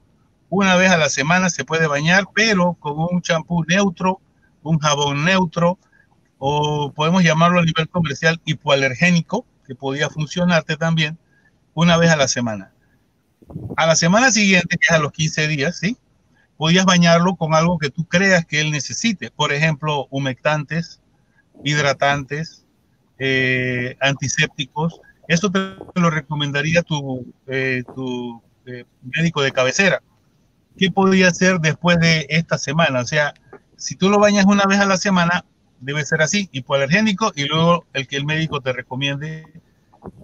[0.55, 4.21] una vez a la semana, se puede bañar, pero con un champú neutro,
[4.63, 5.77] un jabón neutro,
[6.37, 11.17] o podemos llamarlo a nivel comercial hipoalergénico, que podía funcionarte también,
[11.73, 12.71] una vez a la semana.
[13.77, 15.97] A la semana siguiente, que es a los 15 días, ¿sí?
[16.57, 19.31] podías bañarlo con algo que tú creas que él necesite.
[19.31, 21.01] Por ejemplo, humectantes,
[21.63, 22.65] hidratantes,
[23.19, 25.01] eh, antisépticos.
[25.27, 25.59] Eso te
[25.95, 30.01] lo recomendaría tu, eh, tu eh, médico de cabecera.
[30.77, 32.99] ¿Qué podría hacer después de esta semana?
[32.99, 33.33] O sea,
[33.77, 35.45] si tú lo bañas una vez a la semana,
[35.79, 39.45] debe ser así, hipoalergénico, y luego el que el médico te recomiende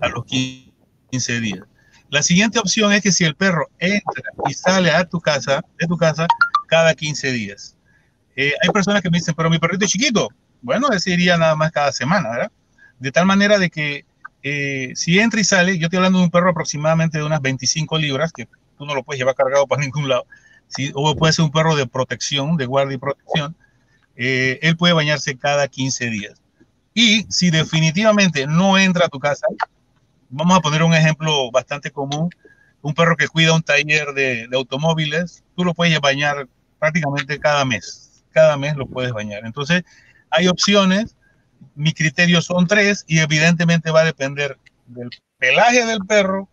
[0.02, 1.66] a los 15 días.
[2.10, 5.88] La siguiente opción es que si el perro entra y sale a tu casa, de
[5.88, 6.28] tu casa,
[6.68, 7.78] cada 15 días.
[8.36, 10.28] Eh, hay personas que me dicen, pero mi perrito es chiquito.
[10.62, 12.52] Bueno, ese iría nada más cada semana, ¿verdad?
[13.00, 14.06] De tal manera de que
[14.44, 17.98] eh, si entra y sale, yo estoy hablando de un perro aproximadamente de unas 25
[17.98, 18.48] libras, que
[18.82, 20.26] tú no lo puedes llevar cargado para ningún lado,
[20.68, 20.92] ¿sí?
[20.96, 23.56] o puede ser un perro de protección, de guardia y protección,
[24.16, 26.42] eh, él puede bañarse cada 15 días.
[26.96, 29.46] Y si definitivamente no entra a tu casa,
[30.30, 32.30] vamos a poner un ejemplo bastante común.
[32.82, 36.48] Un perro que cuida un taller de, automóviles, tú lo puedes bañar
[36.80, 38.24] prácticamente cada mes.
[38.32, 39.46] Cada mes lo puedes bañar.
[39.46, 39.84] Entonces,
[40.32, 41.16] hay opciones.
[41.76, 44.58] Mi criterio son tres y evidentemente va a depender
[44.88, 46.50] del pelaje del perro,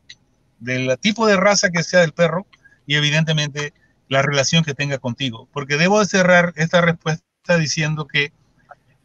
[0.59, 2.47] del tipo de raza que sea del perro
[2.87, 3.73] y evidentemente
[4.09, 5.49] la relación que tenga contigo.
[5.53, 7.23] Porque debo de cerrar esta respuesta
[7.59, 8.33] diciendo que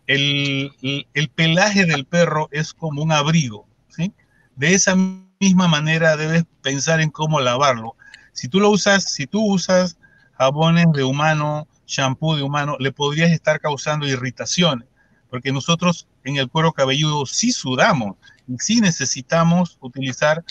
[0.07, 0.71] el,
[1.13, 4.13] el pelaje del perro es como un abrigo, ¿sí?
[4.55, 4.95] De esa
[5.39, 7.95] misma manera debes pensar en cómo lavarlo.
[8.33, 9.97] Si tú lo usas, si tú usas
[10.37, 14.87] jabones de humano, shampoo de humano, le podrías estar causando irritaciones,
[15.29, 18.15] porque nosotros en el cuero cabelludo sí sudamos
[18.47, 20.43] y sí necesitamos utilizar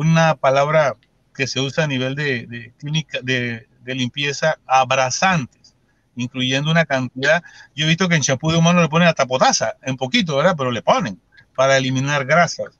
[0.00, 0.96] una palabra
[1.34, 5.74] que se usa a nivel de, clínica de, de, limpieza abrasantes,
[6.16, 7.42] incluyendo una cantidad.
[7.74, 10.54] Yo he visto que en shampoo de humano le ponen hasta potasa, en poquito, ¿verdad?
[10.56, 11.20] Pero le ponen
[11.54, 12.78] para eliminar grasas.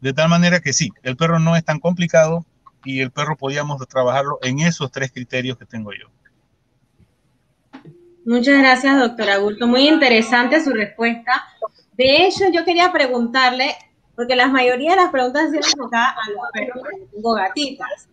[0.00, 2.44] De tal manera que sí, el perro no es tan complicado
[2.84, 6.08] y el perro podíamos trabajarlo en esos tres criterios que tengo yo.
[8.24, 9.66] Muchas gracias, doctora Agurto.
[9.66, 11.44] Muy interesante su respuesta.
[11.96, 13.74] De hecho, yo quería preguntarle,
[14.14, 16.82] porque la mayoría de las preguntas se enfocadas a los perros
[17.12, 18.08] tengo gatitas.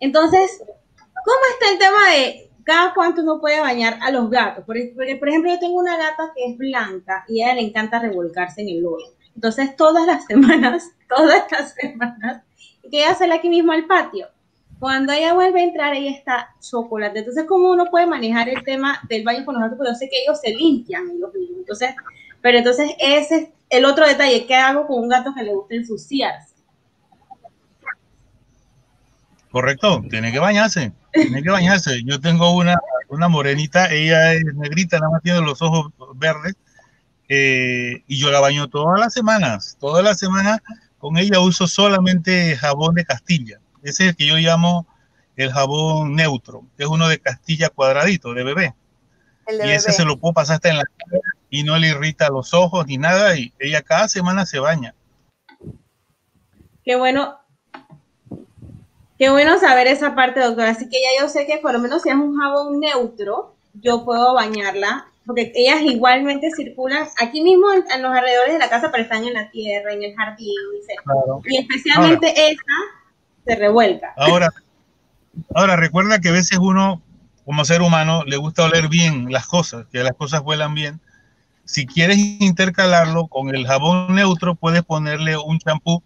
[0.00, 0.62] Entonces,
[0.98, 4.64] ¿cómo está el tema de cada cuánto uno puede bañar a los gatos?
[4.66, 7.98] Porque, por ejemplo, yo tengo una gata que es blanca y a ella le encanta
[7.98, 9.14] revolcarse en el lodo.
[9.34, 12.42] Entonces, todas las semanas, todas las semanas,
[12.90, 14.28] que ella sale aquí mismo al patio.
[14.80, 17.20] Cuando ella vuelve a entrar, ella está chocolate.
[17.20, 19.78] Entonces, ¿cómo uno puede manejar el tema del baño con los gatos?
[19.78, 21.60] Porque yo sé que ellos se limpian ellos mismos.
[21.60, 21.94] Entonces,
[22.42, 24.46] pero entonces ese es el otro detalle.
[24.46, 26.54] ¿Qué hago con un gato que le gusta ensuciarse?
[29.50, 32.02] Correcto, tiene que bañarse, tiene que bañarse.
[32.04, 32.74] Yo tengo una,
[33.08, 36.56] una morenita, ella es negrita, nada más tiene los ojos verdes,
[37.28, 40.60] eh, y yo la baño todas las semanas, todas las semanas
[40.98, 43.60] con ella uso solamente jabón de Castilla.
[43.84, 44.88] Ese es el que yo llamo
[45.36, 48.74] el jabón neutro, que es uno de Castilla cuadradito, de bebé.
[49.48, 51.20] Y ese se lo puedo pasar hasta en la cara
[51.50, 54.94] y no le irrita los ojos ni nada y ella cada semana se baña.
[56.84, 57.38] Qué bueno.
[59.18, 60.70] Qué bueno saber esa parte, doctora.
[60.70, 64.04] Así que ya yo sé que por lo menos si es un jabón neutro, yo
[64.04, 69.04] puedo bañarla porque ellas igualmente circulan aquí mismo en, los alrededores de la casa, pero
[69.04, 70.52] están en la tierra, en el jardín,
[71.44, 72.62] y, especialmente esa
[73.46, 74.12] se revuelca.
[74.16, 74.50] Ahora,
[75.54, 77.00] ahora recuerda que a veces uno,
[77.44, 81.00] como ser humano, le gusta oler bien las cosas, que las cosas huelan bien.
[81.64, 86.02] Si quieres intercalarlo con el jabón neutro, puedes ponerle un champú,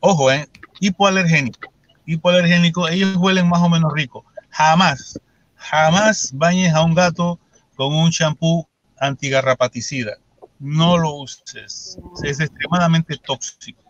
[0.00, 0.48] ojo, eh,
[0.80, 1.72] hipoalergénico.
[2.06, 4.24] Hipoalergénico, ellos huelen más o menos rico.
[4.50, 5.18] Jamás,
[5.54, 7.38] jamás bañes a un gato
[7.76, 8.66] con un champú
[8.98, 10.16] antigarrapaticida.
[10.58, 11.98] No lo uses.
[12.22, 13.82] Es extremadamente tóxico.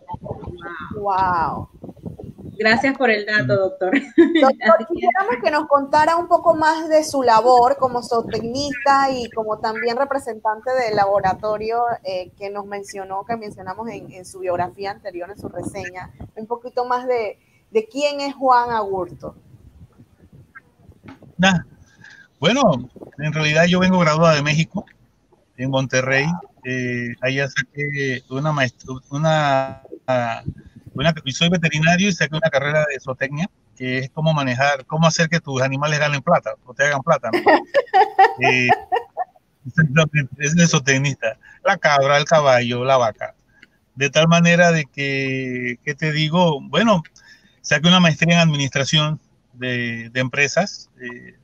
[0.94, 1.68] Wow.
[2.62, 3.90] Gracias por el dato, doctor.
[4.16, 9.58] Doctor, quisiéramos que nos contara un poco más de su labor como zootecnista y como
[9.58, 15.40] también representante del laboratorio eh, que nos mencionó, que mencionamos en, su biografía anterior, en
[15.40, 17.36] su reseña, un poquito más de,
[17.90, 19.34] quién es Juan Agurto.
[22.38, 22.88] Bueno,
[23.18, 24.86] en realidad yo vengo graduada de México,
[25.56, 26.26] en Monterrey.
[26.62, 28.94] Eh, allá saqué una maestra,
[30.94, 35.06] una, una, soy veterinario y saqué una carrera de zootecnia, que es cómo manejar, cómo
[35.06, 37.30] hacer que tus animales ganen plata o te hagan plata.
[37.32, 37.38] ¿no?
[38.46, 38.68] eh,
[40.38, 41.38] es de zootecnista.
[41.64, 43.34] La cabra, el caballo, la vaca.
[43.94, 46.60] De tal manera de que, ¿qué te digo?
[46.60, 47.02] Bueno,
[47.60, 49.20] saqué una maestría en administración
[49.52, 50.90] de, de empresas.
[51.00, 51.38] Eh,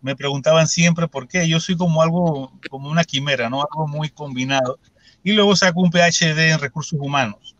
[0.00, 1.48] me preguntaban siempre por qué.
[1.48, 3.62] Yo soy como algo, como una quimera, ¿no?
[3.62, 4.78] Algo muy combinado.
[5.22, 7.55] Y luego saco un PhD en recursos humanos.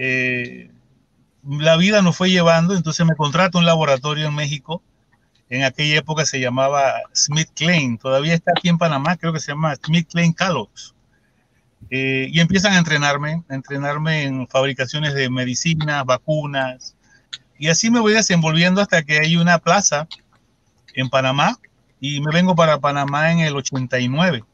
[0.00, 0.70] Eh,
[1.44, 4.80] la vida nos fue llevando, entonces me contrato un laboratorio en México.
[5.50, 9.52] En aquella época se llamaba Smith Klein, todavía está aquí en Panamá, creo que se
[9.52, 10.94] llama Smith Klein Kellogg's.
[11.90, 16.94] Eh, y empiezan a entrenarme, a entrenarme en fabricaciones de medicinas, vacunas,
[17.58, 20.06] y así me voy desenvolviendo hasta que hay una plaza
[20.94, 21.58] en Panamá
[22.00, 24.44] y me vengo para Panamá en el 89.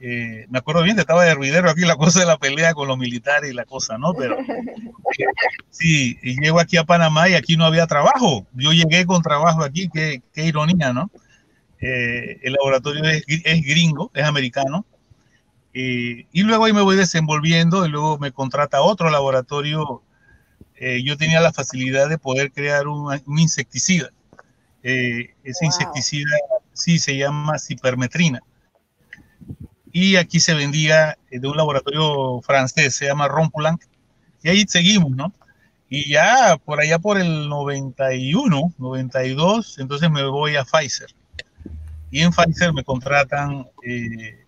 [0.00, 2.88] Eh, me acuerdo bien que estaba de hervidero aquí la cosa de la pelea con
[2.88, 4.14] los militares y la cosa, ¿no?
[4.14, 4.38] Pero
[5.70, 8.46] sí, y llego aquí a Panamá y aquí no había trabajo.
[8.54, 11.10] Yo llegué con trabajo aquí, qué, qué ironía, ¿no?
[11.80, 14.86] Eh, el laboratorio es, es, gringo, es americano.
[15.74, 20.02] Eh, y luego ahí me voy desenvolviendo y luego me contrata otro laboratorio.
[20.76, 24.10] Eh, yo tenía la facilidad de poder crear un, un insecticida
[24.82, 25.66] eh, ese wow.
[25.66, 26.36] insecticida
[26.72, 28.40] sí se llama cipermetrina.
[29.92, 33.82] Y aquí se vendía de un laboratorio francés, se llama Rompulanc.
[34.42, 35.32] Y ahí seguimos, ¿no?
[35.88, 41.08] Y ya por allá por el 91, 92, entonces me voy a Pfizer.
[42.10, 44.44] Y en Pfizer me contratan eh,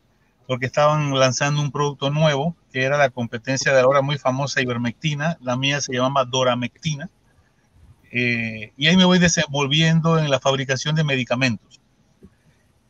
[0.47, 5.37] porque estaban lanzando un producto nuevo, que era la competencia de ahora muy famosa ivermectina.
[5.41, 7.11] La mía se llamaba doramectina
[8.13, 11.81] eh, y ahí me voy desenvolviendo en la fabricación de medicamentos.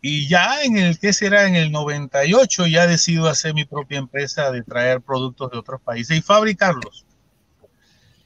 [0.05, 4.50] Y ya en el que será en el 98 ya decido hacer mi propia empresa
[4.50, 7.07] de traer productos de otros países y fabricarlos.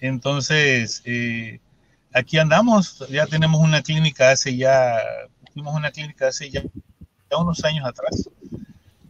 [0.00, 1.60] Entonces, eh,
[2.14, 4.98] aquí andamos, ya tenemos una clínica hace ya,
[5.52, 6.62] tuvimos una clínica hace ya,
[7.30, 8.26] ya unos años atrás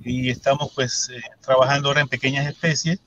[0.06, 3.00] y estamos pues eh, trabajando ahora en pequeñas especies,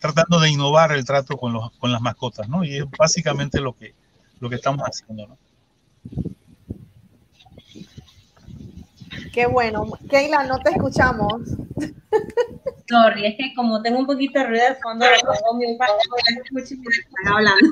[0.00, 2.64] tratando de innovar el trato con, los, con las mascotas, ¿no?
[2.64, 3.94] Y es básicamente lo que,
[4.40, 5.38] lo que estamos haciendo, ¿no?
[9.32, 9.86] Qué bueno.
[10.10, 11.42] Keila, no te escuchamos.
[12.88, 16.88] Sorry, es que como tengo un poquito de ruido de fondo, pongo mi escucho y
[16.88, 17.66] están hablando.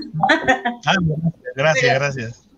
[0.87, 0.95] Ah,
[1.55, 2.51] gracias, gracias.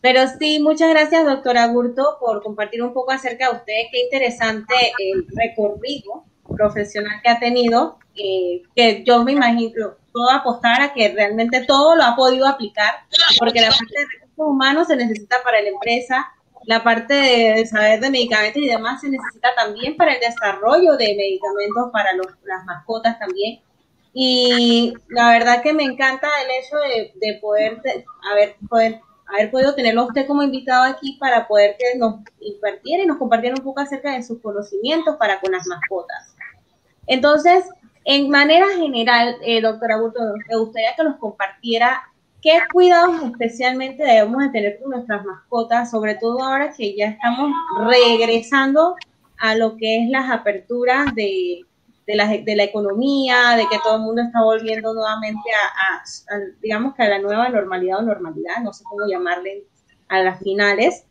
[0.00, 3.82] Pero sí, muchas gracias, doctora Gurto, por compartir un poco acerca de usted.
[3.90, 6.24] Qué interesante el recorrido
[6.56, 11.96] profesional que ha tenido, eh, que yo me imagino, puedo apostar a que realmente todo
[11.96, 12.94] lo ha podido aplicar,
[13.38, 16.26] porque la parte de recursos humanos se necesita para la empresa,
[16.66, 21.14] la parte de saber de medicamentos y demás se necesita también para el desarrollo de
[21.16, 23.60] medicamentos para las mascotas también.
[24.12, 29.50] Y la verdad que me encanta el hecho de, de poder, de, haber, poder haber
[29.50, 33.56] podido tenerlo a usted como invitado aquí para poder que nos impartiera y nos compartiera
[33.56, 36.34] un poco acerca de sus conocimientos para con las mascotas.
[37.06, 37.64] Entonces,
[38.04, 42.02] en manera general, eh, doctora Burto, me gustaría que nos compartiera
[42.44, 47.50] qué cuidados especialmente debemos de tener con nuestras mascotas, sobre todo ahora que ya estamos
[47.88, 48.96] regresando
[49.38, 51.64] a lo que es las aperturas de,
[52.06, 56.36] de, la, de la economía, de que todo el mundo está volviendo nuevamente a, a,
[56.36, 59.64] a, digamos que a la nueva normalidad o normalidad, no sé cómo llamarle
[60.08, 61.06] a las finales.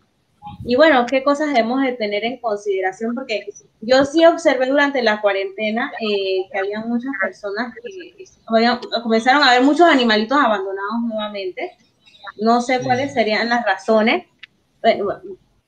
[0.66, 3.46] Y bueno, qué cosas debemos de tener en consideración, porque
[3.82, 9.52] yo sí observé durante la cuarentena eh, que había muchas personas que habían, comenzaron a
[9.52, 11.72] ver muchos animalitos abandonados nuevamente.
[12.38, 14.26] No sé cuáles serían las razones.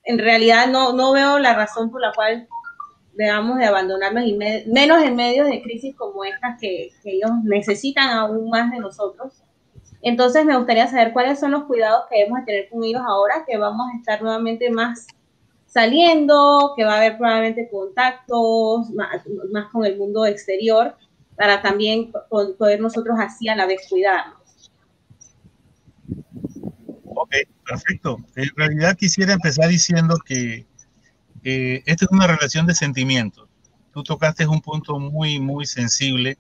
[0.03, 2.47] En realidad no, no veo la razón por la cual
[3.15, 7.31] debamos de abandonarlos, y me, menos en medio de crisis como estas que, que ellos
[7.43, 9.41] necesitan aún más de nosotros.
[10.05, 13.43] Entonces me gustaría saber cuáles son los cuidados que debemos de tener con ellos ahora
[13.47, 15.07] que vamos a estar nuevamente más
[15.65, 20.95] saliendo, que va a haber probablemente contactos más, más con el mundo exterior
[21.35, 24.71] para también poder nosotros así a la vez cuidarnos.
[27.05, 27.33] Ok,
[27.67, 28.19] perfecto.
[28.35, 30.67] En realidad quisiera empezar diciendo que
[31.43, 33.49] eh, esta es una relación de sentimientos.
[33.91, 36.37] Tú tocaste un punto muy, muy sensible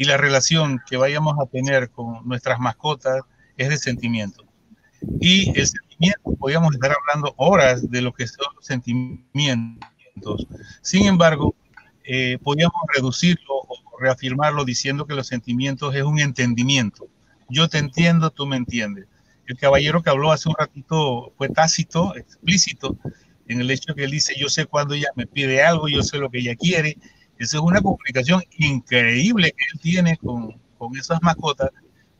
[0.00, 3.20] y la relación que vayamos a tener con nuestras mascotas
[3.58, 4.46] es de sentimiento.
[5.20, 10.46] Y el sentimiento, podríamos estar hablando horas de lo que son los sentimientos.
[10.80, 11.54] Sin embargo,
[12.02, 17.06] eh, podríamos reducirlo o reafirmarlo diciendo que los sentimientos es un entendimiento.
[17.50, 19.04] Yo te entiendo, tú me entiendes.
[19.48, 22.96] el caballero que habló hace un ratito fue tácito, explícito,
[23.48, 26.16] en el hecho que él dice, yo sé cuando ella me pide algo, yo sé
[26.16, 26.96] lo que ella quiere.
[27.40, 31.70] Esa es una comunicación increíble que él tiene con, con esas mascotas,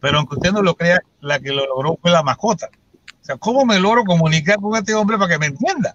[0.01, 2.71] pero aunque usted no lo crea, la que lo logró fue la mascota.
[3.21, 5.95] O sea, ¿cómo me logro comunicar con este hombre para que me entienda?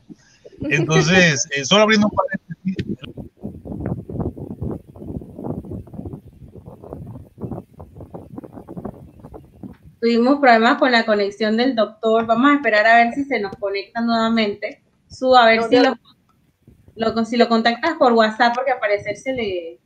[0.61, 2.95] Entonces, eh, solo abriendo un paréntesis,
[9.99, 12.27] Tuvimos problemas con la conexión del doctor.
[12.27, 14.83] Vamos a esperar a ver si se nos conecta nuevamente.
[15.09, 15.95] Su, a ver si, lo,
[16.95, 19.79] lo, si lo contactas por WhatsApp, porque al parecer se le.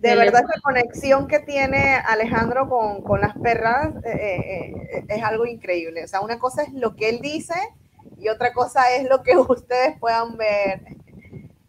[0.00, 5.22] De verdad, esa conexión que tiene Alejandro con, con las perras eh, eh, eh, es
[5.22, 6.02] algo increíble.
[6.04, 7.54] O sea, una cosa es lo que él dice
[8.18, 10.82] y otra cosa es lo que ustedes puedan ver.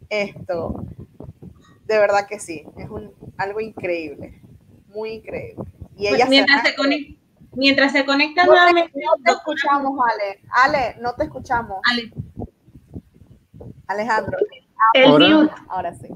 [0.10, 0.84] Esto.
[1.86, 4.42] De verdad que sí, es un, algo increíble.
[4.88, 5.64] Muy increíble.
[5.96, 7.22] Y Pues mientras, se- se conecta,
[7.56, 10.42] mientras se conecta No te, no te escuchamos, Ale.
[10.50, 11.80] Ale, no te escuchamos.
[11.92, 12.12] Ale,
[13.88, 14.38] Alejandro,
[14.94, 15.54] El Ahora- mute.
[15.70, 16.08] ahora sí.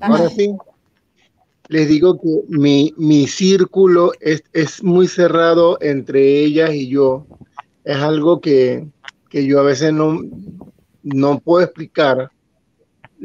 [0.00, 0.56] Ahora sí,
[1.68, 7.26] les digo que mi, mi círculo es, es muy cerrado entre ellas y yo.
[7.84, 8.86] Es algo que,
[9.28, 10.18] que yo a veces no,
[11.02, 12.30] no puedo explicar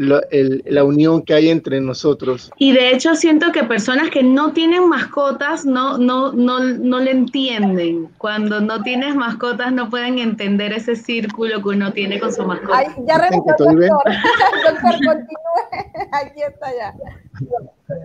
[0.01, 2.51] la, el- la unión que hay entre nosotros.
[2.57, 7.11] Y de hecho siento que personas que no tienen mascotas no, no, no, no le
[7.11, 8.07] entienden.
[8.17, 12.77] Cuando no tienes mascotas no pueden entender ese círculo que uno tiene con su mascota.
[12.77, 13.41] Ay, ya bien.
[13.45, 13.75] doctor.
[13.77, 16.07] doctor, continúe.
[16.13, 16.93] Aquí está ya.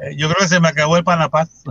[0.09, 1.63] eh, yo creo que se me acabó el panapaz.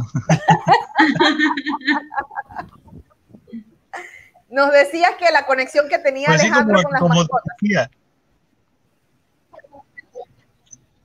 [4.49, 7.43] Nos decías que la conexión que tenía Pues sí, Alejandro como, con las como mascotas.
[7.59, 7.91] decía.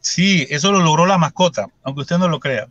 [0.08, 2.66] Sí, eso lo logró la mascota, aunque usted no lo crea.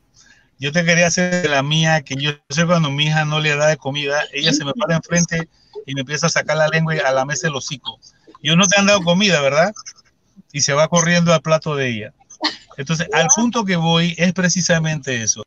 [0.58, 3.56] Yo te quería hacer de la mía, que yo sé cuando mi hija no le
[3.56, 5.48] da de comida, ella se me para enfrente
[5.86, 8.00] y me empieza a sacar la lengua y a lamerse el hocico.
[8.42, 9.72] Yo no te han dado comida, ¿verdad?
[10.52, 12.14] Y se va corriendo al plato de ella.
[12.76, 15.44] Entonces, al punto que voy es precisamente eso.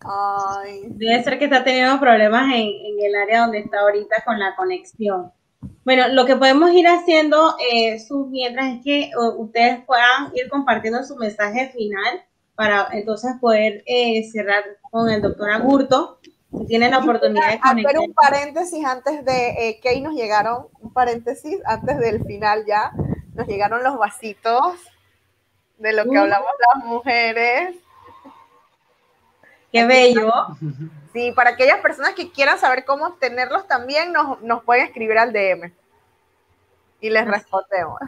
[0.00, 4.38] Ay, debe ser que está teniendo problemas en, en el área donde está ahorita con
[4.38, 5.30] la conexión.
[5.84, 11.02] Bueno, lo que podemos ir haciendo, eh, sus mientras es que ustedes puedan ir compartiendo
[11.02, 16.18] su mensaje final para entonces poder eh, cerrar con el doctor Agurto.
[16.50, 17.98] Si tienen la oportunidad de hacer conectar.
[17.98, 22.92] un paréntesis antes de eh, que nos llegaron, un paréntesis antes del final ya,
[23.34, 24.74] nos llegaron los vasitos
[25.78, 26.20] de lo que Uh.
[26.20, 27.76] hablamos las mujeres.
[29.72, 30.32] Qué bello.
[31.14, 35.32] Sí, para aquellas personas que quieran saber cómo obtenerlos también nos, nos pueden escribir al
[35.32, 35.72] DM
[37.00, 37.98] y les respondemos.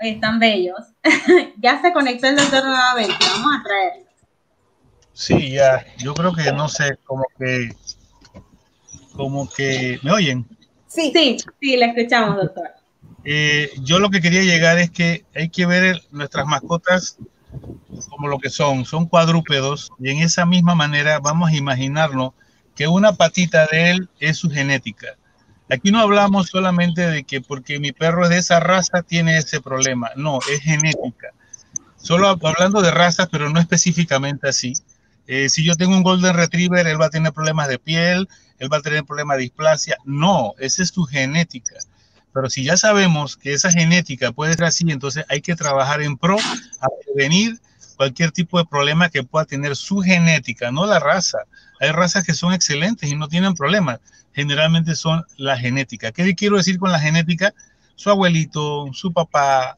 [0.00, 0.80] Están bellos.
[1.58, 3.14] ya se conectó el doctor nuevamente.
[3.32, 4.06] Vamos a traerlo.
[5.12, 7.68] Sí, ya, yo creo que no sé, como que,
[9.14, 10.46] como que, ¿me oyen?
[10.88, 12.70] Sí, Sí, sí, le escuchamos, doctor.
[13.24, 17.18] Eh, yo lo que quería llegar es que hay que ver el- nuestras mascotas
[18.08, 22.34] como lo que son, son cuadrúpedos y en esa misma manera vamos a imaginarlo
[22.74, 25.08] que una patita de él es su genética.
[25.68, 29.60] Aquí no hablamos solamente de que porque mi perro es de esa raza tiene ese
[29.60, 31.28] problema, no, es genética.
[31.96, 34.72] Solo hab- hablando de razas, pero no específicamente así.
[35.26, 38.28] Eh, si yo tengo un Golden Retriever, él va a tener problemas de piel,
[38.58, 39.96] él va a tener problemas de displasia.
[40.04, 41.76] No, esa es su genética.
[42.32, 46.16] Pero si ya sabemos que esa genética puede ser así, entonces hay que trabajar en
[46.16, 46.36] pro
[46.80, 47.60] a prevenir
[47.96, 51.40] cualquier tipo de problema que pueda tener su genética, no la raza.
[51.80, 54.00] Hay razas que son excelentes y no tienen problemas.
[54.32, 56.12] Generalmente son la genética.
[56.12, 57.52] ¿Qué quiero decir con la genética?
[57.96, 59.76] Su abuelito, su papá,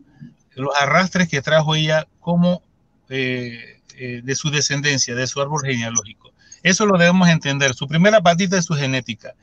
[0.54, 2.62] los arrastres que trajo ella como
[3.08, 6.32] eh, eh, de su descendencia, de su árbol genealógico.
[6.62, 7.74] Eso lo debemos entender.
[7.74, 9.34] Su primera patita es su genética.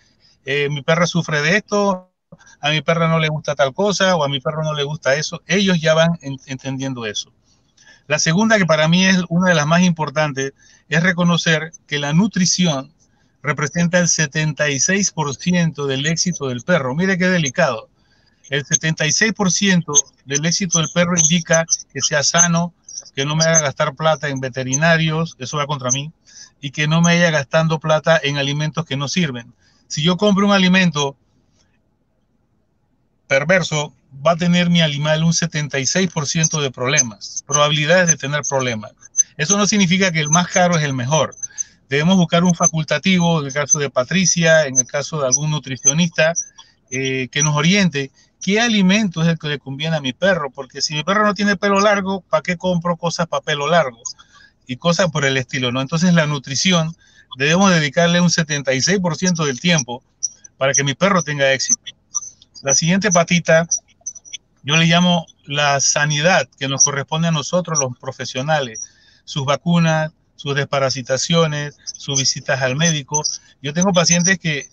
[0.45, 2.11] Eh, mi perra sufre de esto,
[2.61, 5.15] a mi perra no le gusta tal cosa o a mi perro no le gusta
[5.15, 5.41] eso.
[5.47, 7.31] Ellos ya van en- entendiendo eso.
[8.07, 10.53] La segunda, que para mí es una de las más importantes,
[10.89, 12.91] es reconocer que la nutrición
[13.41, 16.95] representa el 76% del éxito del perro.
[16.95, 17.89] Mire qué delicado.
[18.49, 19.93] El 76%
[20.25, 22.73] del éxito del perro indica que sea sano,
[23.15, 26.11] que no me haga gastar plata en veterinarios, eso va contra mí,
[26.59, 29.53] y que no me haya gastando plata en alimentos que no sirven.
[29.87, 31.15] Si yo compro un alimento
[33.29, 33.93] perverso,
[34.25, 38.91] va a tener mi animal un 76% de problemas, probabilidades de tener problemas.
[39.37, 41.35] Eso no significa que el más caro es el mejor.
[41.87, 46.33] Debemos buscar un facultativo, en el caso de Patricia, en el caso de algún nutricionista,
[46.89, 48.11] eh, que nos oriente
[48.41, 51.35] qué alimento es el que le conviene a mi perro, porque si mi perro no
[51.35, 54.01] tiene pelo largo, ¿para qué compro cosas para pelo largo?
[54.65, 55.81] Y cosas por el estilo, ¿no?
[55.81, 56.95] Entonces la nutrición
[57.37, 60.01] debemos dedicarle un 76% del tiempo
[60.57, 61.79] para que mi perro tenga éxito.
[62.61, 63.67] La siguiente patita,
[64.63, 68.81] yo le llamo la sanidad que nos corresponde a nosotros los profesionales,
[69.23, 73.21] sus vacunas, sus desparasitaciones, sus visitas al médico.
[73.61, 74.67] Yo tengo pacientes que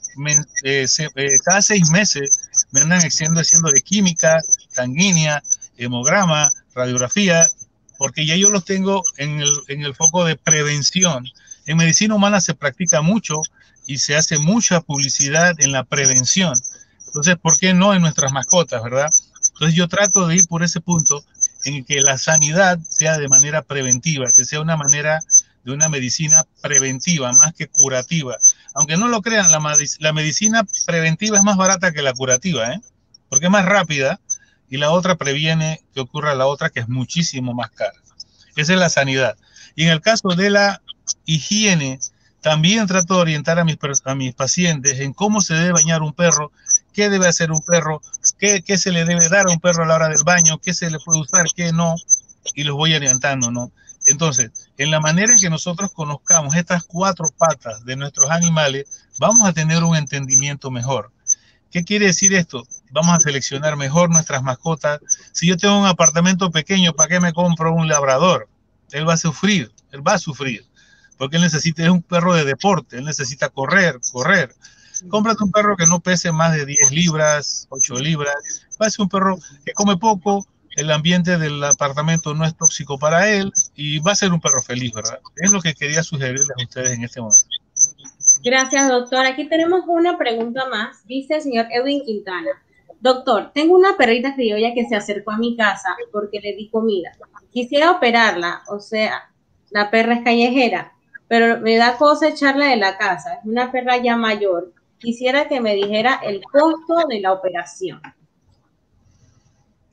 [0.65, 2.41] eh, eh, cada seis meses
[2.73, 5.43] me andan haciendo, haciendo de química, sanguínea,
[5.77, 7.49] hemograma, radiografía,
[7.99, 11.25] porque ya yo los tengo en el, en el foco de prevención.
[11.67, 13.41] En medicina humana se practica mucho
[13.87, 16.55] y se hace mucha publicidad en la prevención.
[17.17, 19.09] Entonces, ¿por qué no en nuestras mascotas, verdad?
[19.55, 21.25] Entonces yo trato de ir por ese punto
[21.65, 25.21] en que la sanidad sea de manera preventiva, que sea una manera
[25.65, 28.37] de una medicina preventiva más que curativa.
[28.75, 32.83] Aunque no lo crean, la, medicina preventiva es más barata que la curativa, ¿eh?
[33.31, 34.21] porque es más rápida
[34.69, 37.99] y la otra previene que ocurra la otra que es muchísimo más cara.
[38.57, 39.39] Esa es la sanidad.
[39.75, 40.83] Y en el caso de la
[41.25, 41.99] higiene,
[42.47, 46.53] también trato de orientar a mis pacientes en cómo se debe bañar un perro,
[46.97, 48.01] qué debe hacer un perro,
[48.39, 50.73] qué, qué, se le debe dar a un perro a la hora del baño, qué
[50.73, 51.95] se le puede usar, qué no,
[52.55, 53.71] y los voy orientando, ¿no?
[54.07, 59.47] Entonces, en la manera en que nosotros conozcamos estas cuatro patas de nuestros animales, vamos
[59.47, 61.13] a tener un entendimiento mejor.
[61.71, 62.67] ¿Qué quiere decir esto?
[62.93, 65.01] Vamos a seleccionar mejor nuestras mascotas.
[65.33, 68.49] Si yo tengo un apartamento pequeño, ¿para qué me compro un labrador?
[68.93, 70.65] Él va a sufrir, él va a sufrir,
[71.19, 74.55] porque él necesita, es un perro de deporte, él necesita correr, correr.
[75.09, 78.67] Cómprate un perro que no pese más de 10 libras, 8 libras.
[78.81, 82.99] Va a ser un perro que come poco, el ambiente del apartamento no es tóxico
[82.99, 85.21] para él y va a ser un perro feliz, ¿verdad?
[85.37, 87.47] Es lo que quería sugerirles a ustedes en este momento.
[88.45, 89.25] Gracias, doctor.
[89.25, 91.07] Aquí tenemos una pregunta más.
[91.07, 92.51] Dice el señor Edwin Quintana.
[93.01, 97.13] Doctor, tengo una perrita criolla que se acercó a mi casa porque le di comida.
[97.51, 99.31] Quisiera operarla, o sea,
[99.71, 100.93] la perra es callejera,
[101.29, 103.35] pero me da cosa echarla de la casa.
[103.35, 104.73] Es una perra ya mayor.
[104.99, 108.01] Quisiera que me dijera el costo de la operación.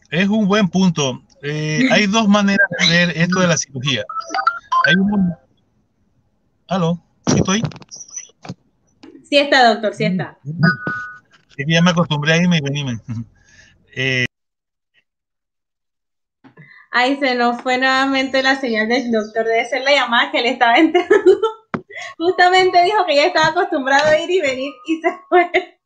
[0.10, 1.22] Es un buen punto.
[1.42, 4.04] Eh, hay dos maneras de ver esto de la cirugía.
[4.86, 5.34] Hay un...
[6.68, 7.04] ¿Aló?
[7.28, 7.64] ¿Sí estoy?
[9.24, 10.38] Sí está, doctor, sí está.
[11.68, 13.00] ya me acostumbré a irme y venirme.
[13.96, 14.26] Eh,
[16.96, 19.46] Ahí se nos fue nuevamente la señal del doctor.
[19.46, 21.14] Debe ser la llamada que le estaba entrando.
[22.18, 25.80] Justamente dijo que ya estaba acostumbrado a ir y venir y se fue.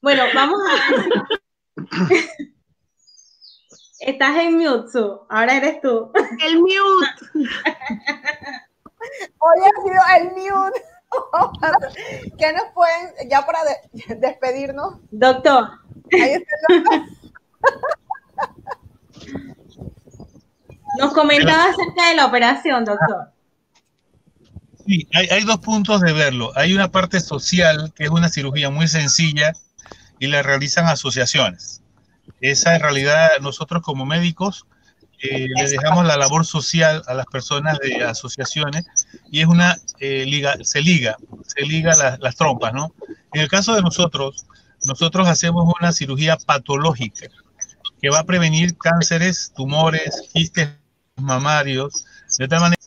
[0.00, 1.26] Bueno, vamos a
[4.00, 4.98] Estás en mute,
[5.28, 6.10] Ahora eres tú.
[6.44, 6.72] El mute.
[9.38, 10.82] Hoy ha sido el mute.
[12.36, 13.60] ¿Qué nos pueden, ya para
[14.18, 14.94] despedirnos?
[15.10, 15.70] Doctor.
[16.12, 17.00] Ahí está el doctor.
[20.98, 23.32] Nos comentaba acerca de la operación, doctor.
[24.86, 26.52] Sí, hay, hay, dos puntos de verlo.
[26.56, 29.52] Hay una parte social, que es una cirugía muy sencilla
[30.18, 31.82] y la realizan asociaciones.
[32.40, 34.66] Esa en realidad nosotros como médicos
[35.22, 38.84] eh, le dejamos la labor social a las personas de asociaciones
[39.30, 41.16] y es una eh, liga, se liga,
[41.46, 42.92] se liga las trompas, ¿no?
[43.32, 44.46] En el caso de nosotros,
[44.84, 47.28] nosotros hacemos una cirugía patológica
[48.00, 50.70] que va a prevenir cánceres, tumores, quistes
[51.14, 52.04] mamarios,
[52.38, 52.82] de tal manera.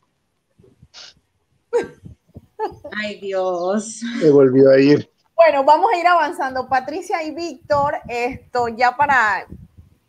[3.04, 4.02] Ay Dios.
[4.20, 5.10] Se volvió a ir.
[5.36, 6.68] Bueno, vamos a ir avanzando.
[6.70, 9.46] Patricia y Víctor, esto ya para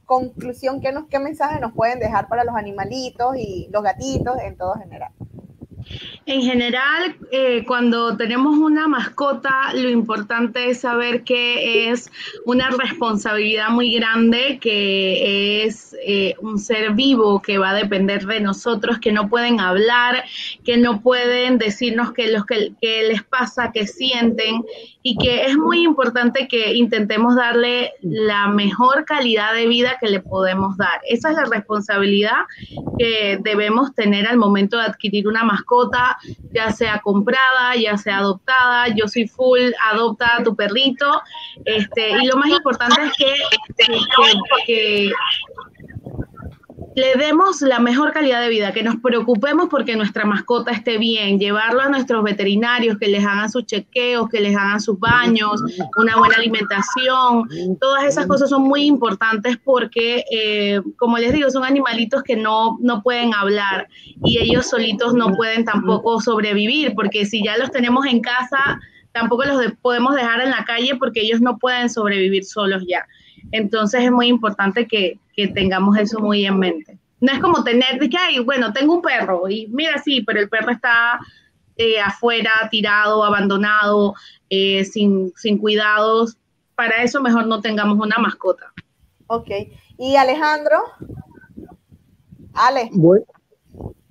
[0.05, 4.57] conclusión, ¿qué, nos, ¿qué mensaje nos pueden dejar para los animalitos y los gatitos en
[4.57, 5.13] todo general?
[6.27, 12.11] En general, eh, cuando tenemos una mascota, lo importante es saber que es
[12.45, 18.41] una responsabilidad muy grande, que es eh, un ser vivo que va a depender de
[18.41, 20.25] nosotros, que no pueden hablar,
[20.65, 24.65] que no pueden decirnos qué los que, les pasa, qué sienten,
[25.03, 30.19] y que es muy importante que intentemos darle la mejor calidad de vida que le
[30.19, 31.01] podemos dar.
[31.09, 32.41] Esa es la responsabilidad
[32.99, 35.86] que debemos tener al momento de adquirir una mascota
[36.53, 38.89] ya sea comprada, ya sea adoptada.
[38.95, 39.61] Yo soy full,
[39.91, 41.23] adopta tu perrito.
[41.65, 43.35] Este, y lo más importante es que,
[44.67, 45.11] que
[46.97, 51.39] le demos la mejor calidad de vida, que nos preocupemos porque nuestra mascota esté bien,
[51.39, 55.63] llevarlo a nuestros veterinarios, que les hagan sus chequeos, que les hagan sus baños,
[55.99, 61.65] una buena alimentación, todas esas cosas son muy importantes porque, eh, como les digo, son
[61.65, 63.89] animalitos que no, no pueden hablar
[64.25, 68.81] y ellos solitos no pueden tampoco sobrevivir, porque si ya los tenemos en casa,
[69.13, 73.07] tampoco los podemos dejar en la calle porque ellos no pueden sobrevivir solos ya.
[73.53, 75.19] Entonces es muy importante que,
[75.55, 76.99] tengamos eso muy en mente.
[77.21, 80.41] No es como tener, de que, ay, bueno, tengo un perro y mira, sí, pero
[80.41, 81.19] el perro está
[81.77, 84.15] eh, afuera, tirado, abandonado,
[84.51, 86.37] eh, sin, sin cuidados.
[86.75, 88.73] Para eso mejor no tengamos una mascota.
[89.27, 89.51] Ok.
[89.99, 90.79] ¿Y Alejandro?
[92.55, 92.91] Ale.
[92.93, 93.27] Bueno,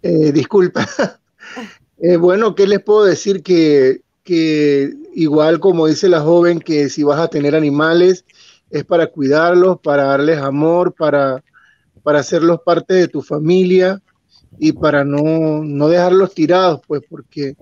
[0.02, 0.88] eh, disculpa.
[2.19, 3.43] bueno, ¿qué les puedo decir?
[3.43, 8.26] Que, que igual como dice la joven, que si vas a tener animales
[8.80, 11.43] es para cuidarlos, para darles amor, para,
[12.03, 14.02] para hacerlos parte de tu familia
[14.60, 17.56] y para no, no dejarlos tirados, pues porque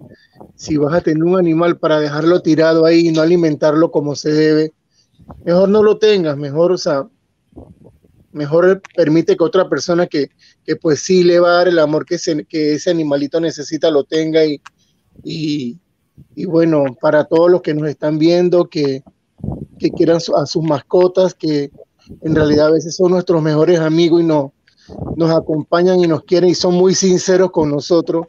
[0.55, 4.31] si vas a tener un animal para dejarlo tirado ahí y no alimentarlo como se
[4.31, 4.73] debe,
[5.43, 7.07] mejor no lo tengas, mejor, o sea,
[8.31, 10.29] mejor permite que otra persona que,
[10.65, 12.17] que pues sí le va a dar el amor que,
[12.49, 14.61] que ese animalito necesita lo tenga y,
[15.23, 19.03] y, bueno, para todos los que nos están viendo, que,
[19.83, 21.69] que quieran a sus mascotas, que
[22.21, 24.53] en realidad a veces son nuestros mejores amigos y no,
[25.17, 28.25] nos acompañan y nos quieren y son muy sinceros con nosotros.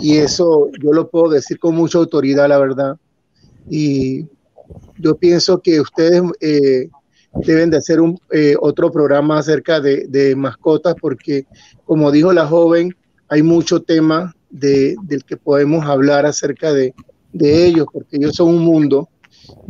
[0.00, 2.96] Y eso yo lo puedo decir con mucha autoridad, la verdad.
[3.70, 4.26] Y
[4.98, 6.88] yo pienso que ustedes eh,
[7.32, 11.46] deben de hacer un, eh, otro programa acerca de, de, mascotas porque,
[11.84, 12.92] como dijo la joven,
[13.28, 16.92] hay mucho tema de, del que podemos hablar acerca de,
[17.32, 19.08] de ellos, porque ellos son un mundo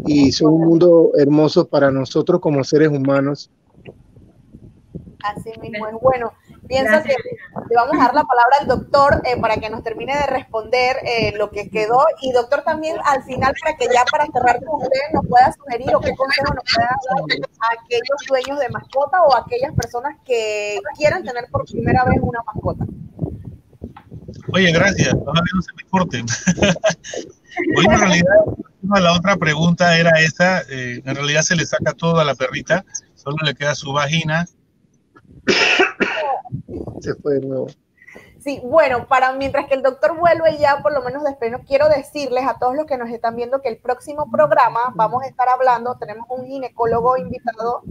[0.07, 3.51] y son un mundo hermoso para nosotros como seres humanos.
[5.23, 5.95] Así mismo es.
[6.01, 6.33] Bueno,
[6.69, 7.15] pienso que
[7.69, 10.97] le vamos a dar la palabra al doctor eh, para que nos termine de responder
[11.05, 12.05] eh, lo que quedó.
[12.23, 15.95] Y doctor, también al final, para que ya para cerrar con usted nos pueda sugerir
[15.95, 20.17] o qué consejo nos pueda dar a aquellos dueños de mascota o a aquellas personas
[20.25, 22.87] que quieran tener por primera vez una mascota.
[24.53, 25.15] Oye, gracias.
[25.15, 26.27] Ojalá no se me corten.
[27.77, 28.37] Oye, en realidad,
[28.83, 30.61] la otra pregunta era esa.
[30.63, 32.85] Eh, en realidad se le saca todo a la perrita,
[33.15, 34.47] solo le queda su vagina
[37.01, 37.67] se fue de nuevo.
[38.41, 41.89] Sí, bueno, para mientras que el doctor vuelve ya, por lo menos después, no quiero
[41.89, 45.49] decirles a todos los que nos están viendo que el próximo programa vamos a estar
[45.49, 47.83] hablando, tenemos un ginecólogo invitado,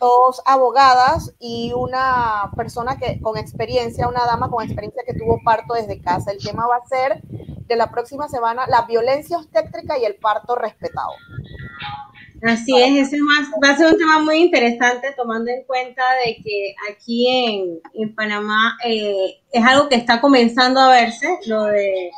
[0.00, 5.74] dos abogadas y una persona que con experiencia, una dama con experiencia que tuvo parto
[5.74, 6.30] desde casa.
[6.30, 7.20] El tema va a ser
[7.72, 11.12] de la próxima semana la violencia obstétrica y el parto respetado.
[12.42, 13.18] Así es, ese
[13.62, 18.14] va a ser un tema muy interesante tomando en cuenta de que aquí en, en
[18.16, 22.10] Panamá eh, es algo que está comenzando a verse, lo de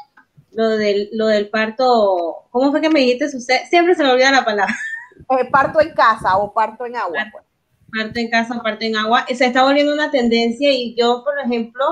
[0.54, 3.28] lo del, lo del parto, ¿cómo fue que me dijiste?
[3.28, 4.74] Siempre se me olvida la palabra.
[5.30, 7.26] Eh, parto en casa o parto en agua.
[7.32, 7.44] Pues.
[7.92, 9.26] Parto en casa, parto en agua.
[9.32, 11.84] Se está volviendo una tendencia y yo, por ejemplo,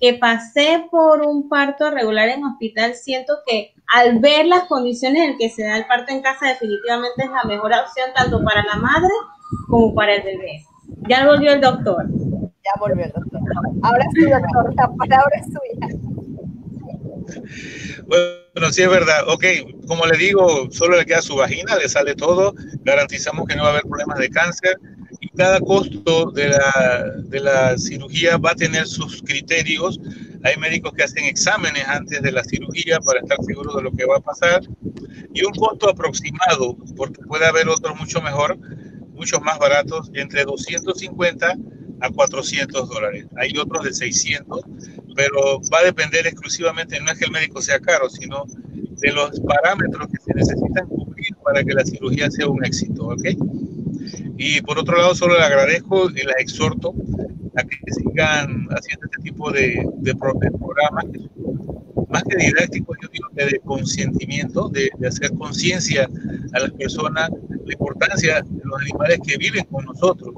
[0.00, 5.38] que pasé por un parto regular en hospital, siento que al ver las condiciones en
[5.38, 8.76] que se da el parto en casa, definitivamente es la mejor opción tanto para la
[8.76, 9.12] madre
[9.68, 10.64] como para el bebé.
[11.08, 12.06] Ya volvió el doctor.
[12.08, 13.40] Ya volvió el doctor.
[13.82, 15.88] Ahora sí, doctor, la palabra es suya.
[18.06, 19.28] Bueno, sí es verdad.
[19.28, 19.44] Ok,
[19.86, 23.68] como le digo, solo le queda su vagina, le sale todo, garantizamos que no va
[23.68, 24.78] a haber problemas de cáncer
[25.36, 30.00] cada costo de la, de la cirugía va a tener sus criterios.
[30.42, 34.06] Hay médicos que hacen exámenes antes de la cirugía para estar seguros de lo que
[34.06, 34.62] va a pasar
[35.34, 38.58] y un costo aproximado, porque puede haber otros mucho mejor,
[39.12, 41.56] muchos más baratos, entre 250
[42.00, 43.26] a 400 dólares.
[43.36, 44.62] Hay otros de 600,
[45.14, 49.38] pero va a depender exclusivamente, no es que el médico sea caro, sino de los
[49.40, 53.26] parámetros que se necesitan cumplir para que la cirugía sea un éxito, ¿ok?
[54.38, 56.94] Y por otro lado, solo le agradezco y la exhorto
[57.56, 61.06] a que sigan haciendo este tipo de, de, programas,
[62.08, 66.08] más que didácticos, yo digo que de consentimiento, de, de hacer conciencia
[66.52, 67.30] a las personas
[67.64, 70.34] la importancia de los animales que viven con nosotros.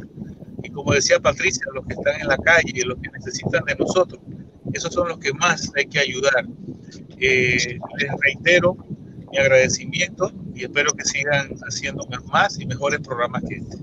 [0.62, 4.20] Y como decía Patricia, los que están en la calle, los que necesitan de nosotros,
[4.72, 6.46] esos son los que más hay que ayudar.
[7.20, 8.76] Eh, les reitero
[9.30, 13.76] mi agradecimiento y espero que sigan haciendo más y mejores programas que este.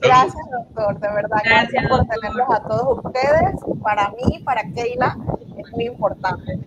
[0.00, 1.38] Gracias, doctor, de verdad.
[1.44, 3.54] Gracias, por tenerlos a todos ustedes.
[3.82, 5.16] Para mí, para Keila,
[5.58, 6.58] es muy importante.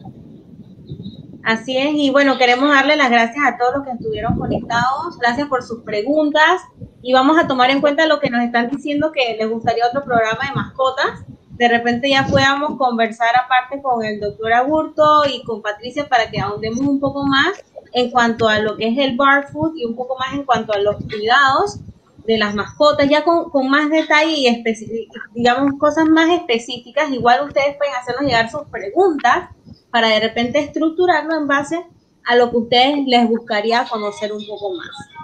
[1.43, 5.19] Así es, y bueno, queremos darle las gracias a todos los que estuvieron conectados.
[5.19, 6.61] Gracias por sus preguntas
[7.03, 10.03] y vamos a tomar en cuenta lo que nos están diciendo que les gustaría otro
[10.03, 11.23] programa de mascotas.
[11.51, 16.39] De repente ya podamos conversar aparte con el doctor Aburto y con Patricia para que
[16.39, 17.63] ahondemos un poco más
[17.95, 20.73] en cuanto a lo que es el bar food y un poco más en cuanto
[20.73, 21.79] a los cuidados
[22.27, 27.09] de las mascotas, ya con, con más detalle y digamos cosas más específicas.
[27.11, 29.49] Igual ustedes pueden hacernos llegar sus preguntas
[29.91, 31.85] para de repente estructurarlo en base
[32.25, 35.14] a lo que ustedes les buscaría conocer un poco más.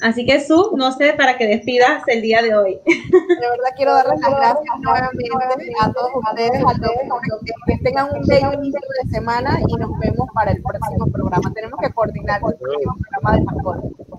[0.00, 2.80] Así que Su, no sé para que despidas el día de hoy.
[2.86, 8.26] De verdad quiero darles las gracias nuevamente a todos ustedes, a todos que tengan un
[8.26, 11.52] bello inicio de semana y nos vemos para el próximo programa.
[11.52, 14.10] Tenemos que coordinar el próximo programa de mascotas.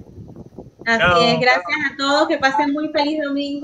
[0.86, 3.60] Así es, gracias a todos, que pasen muy feliz domingo.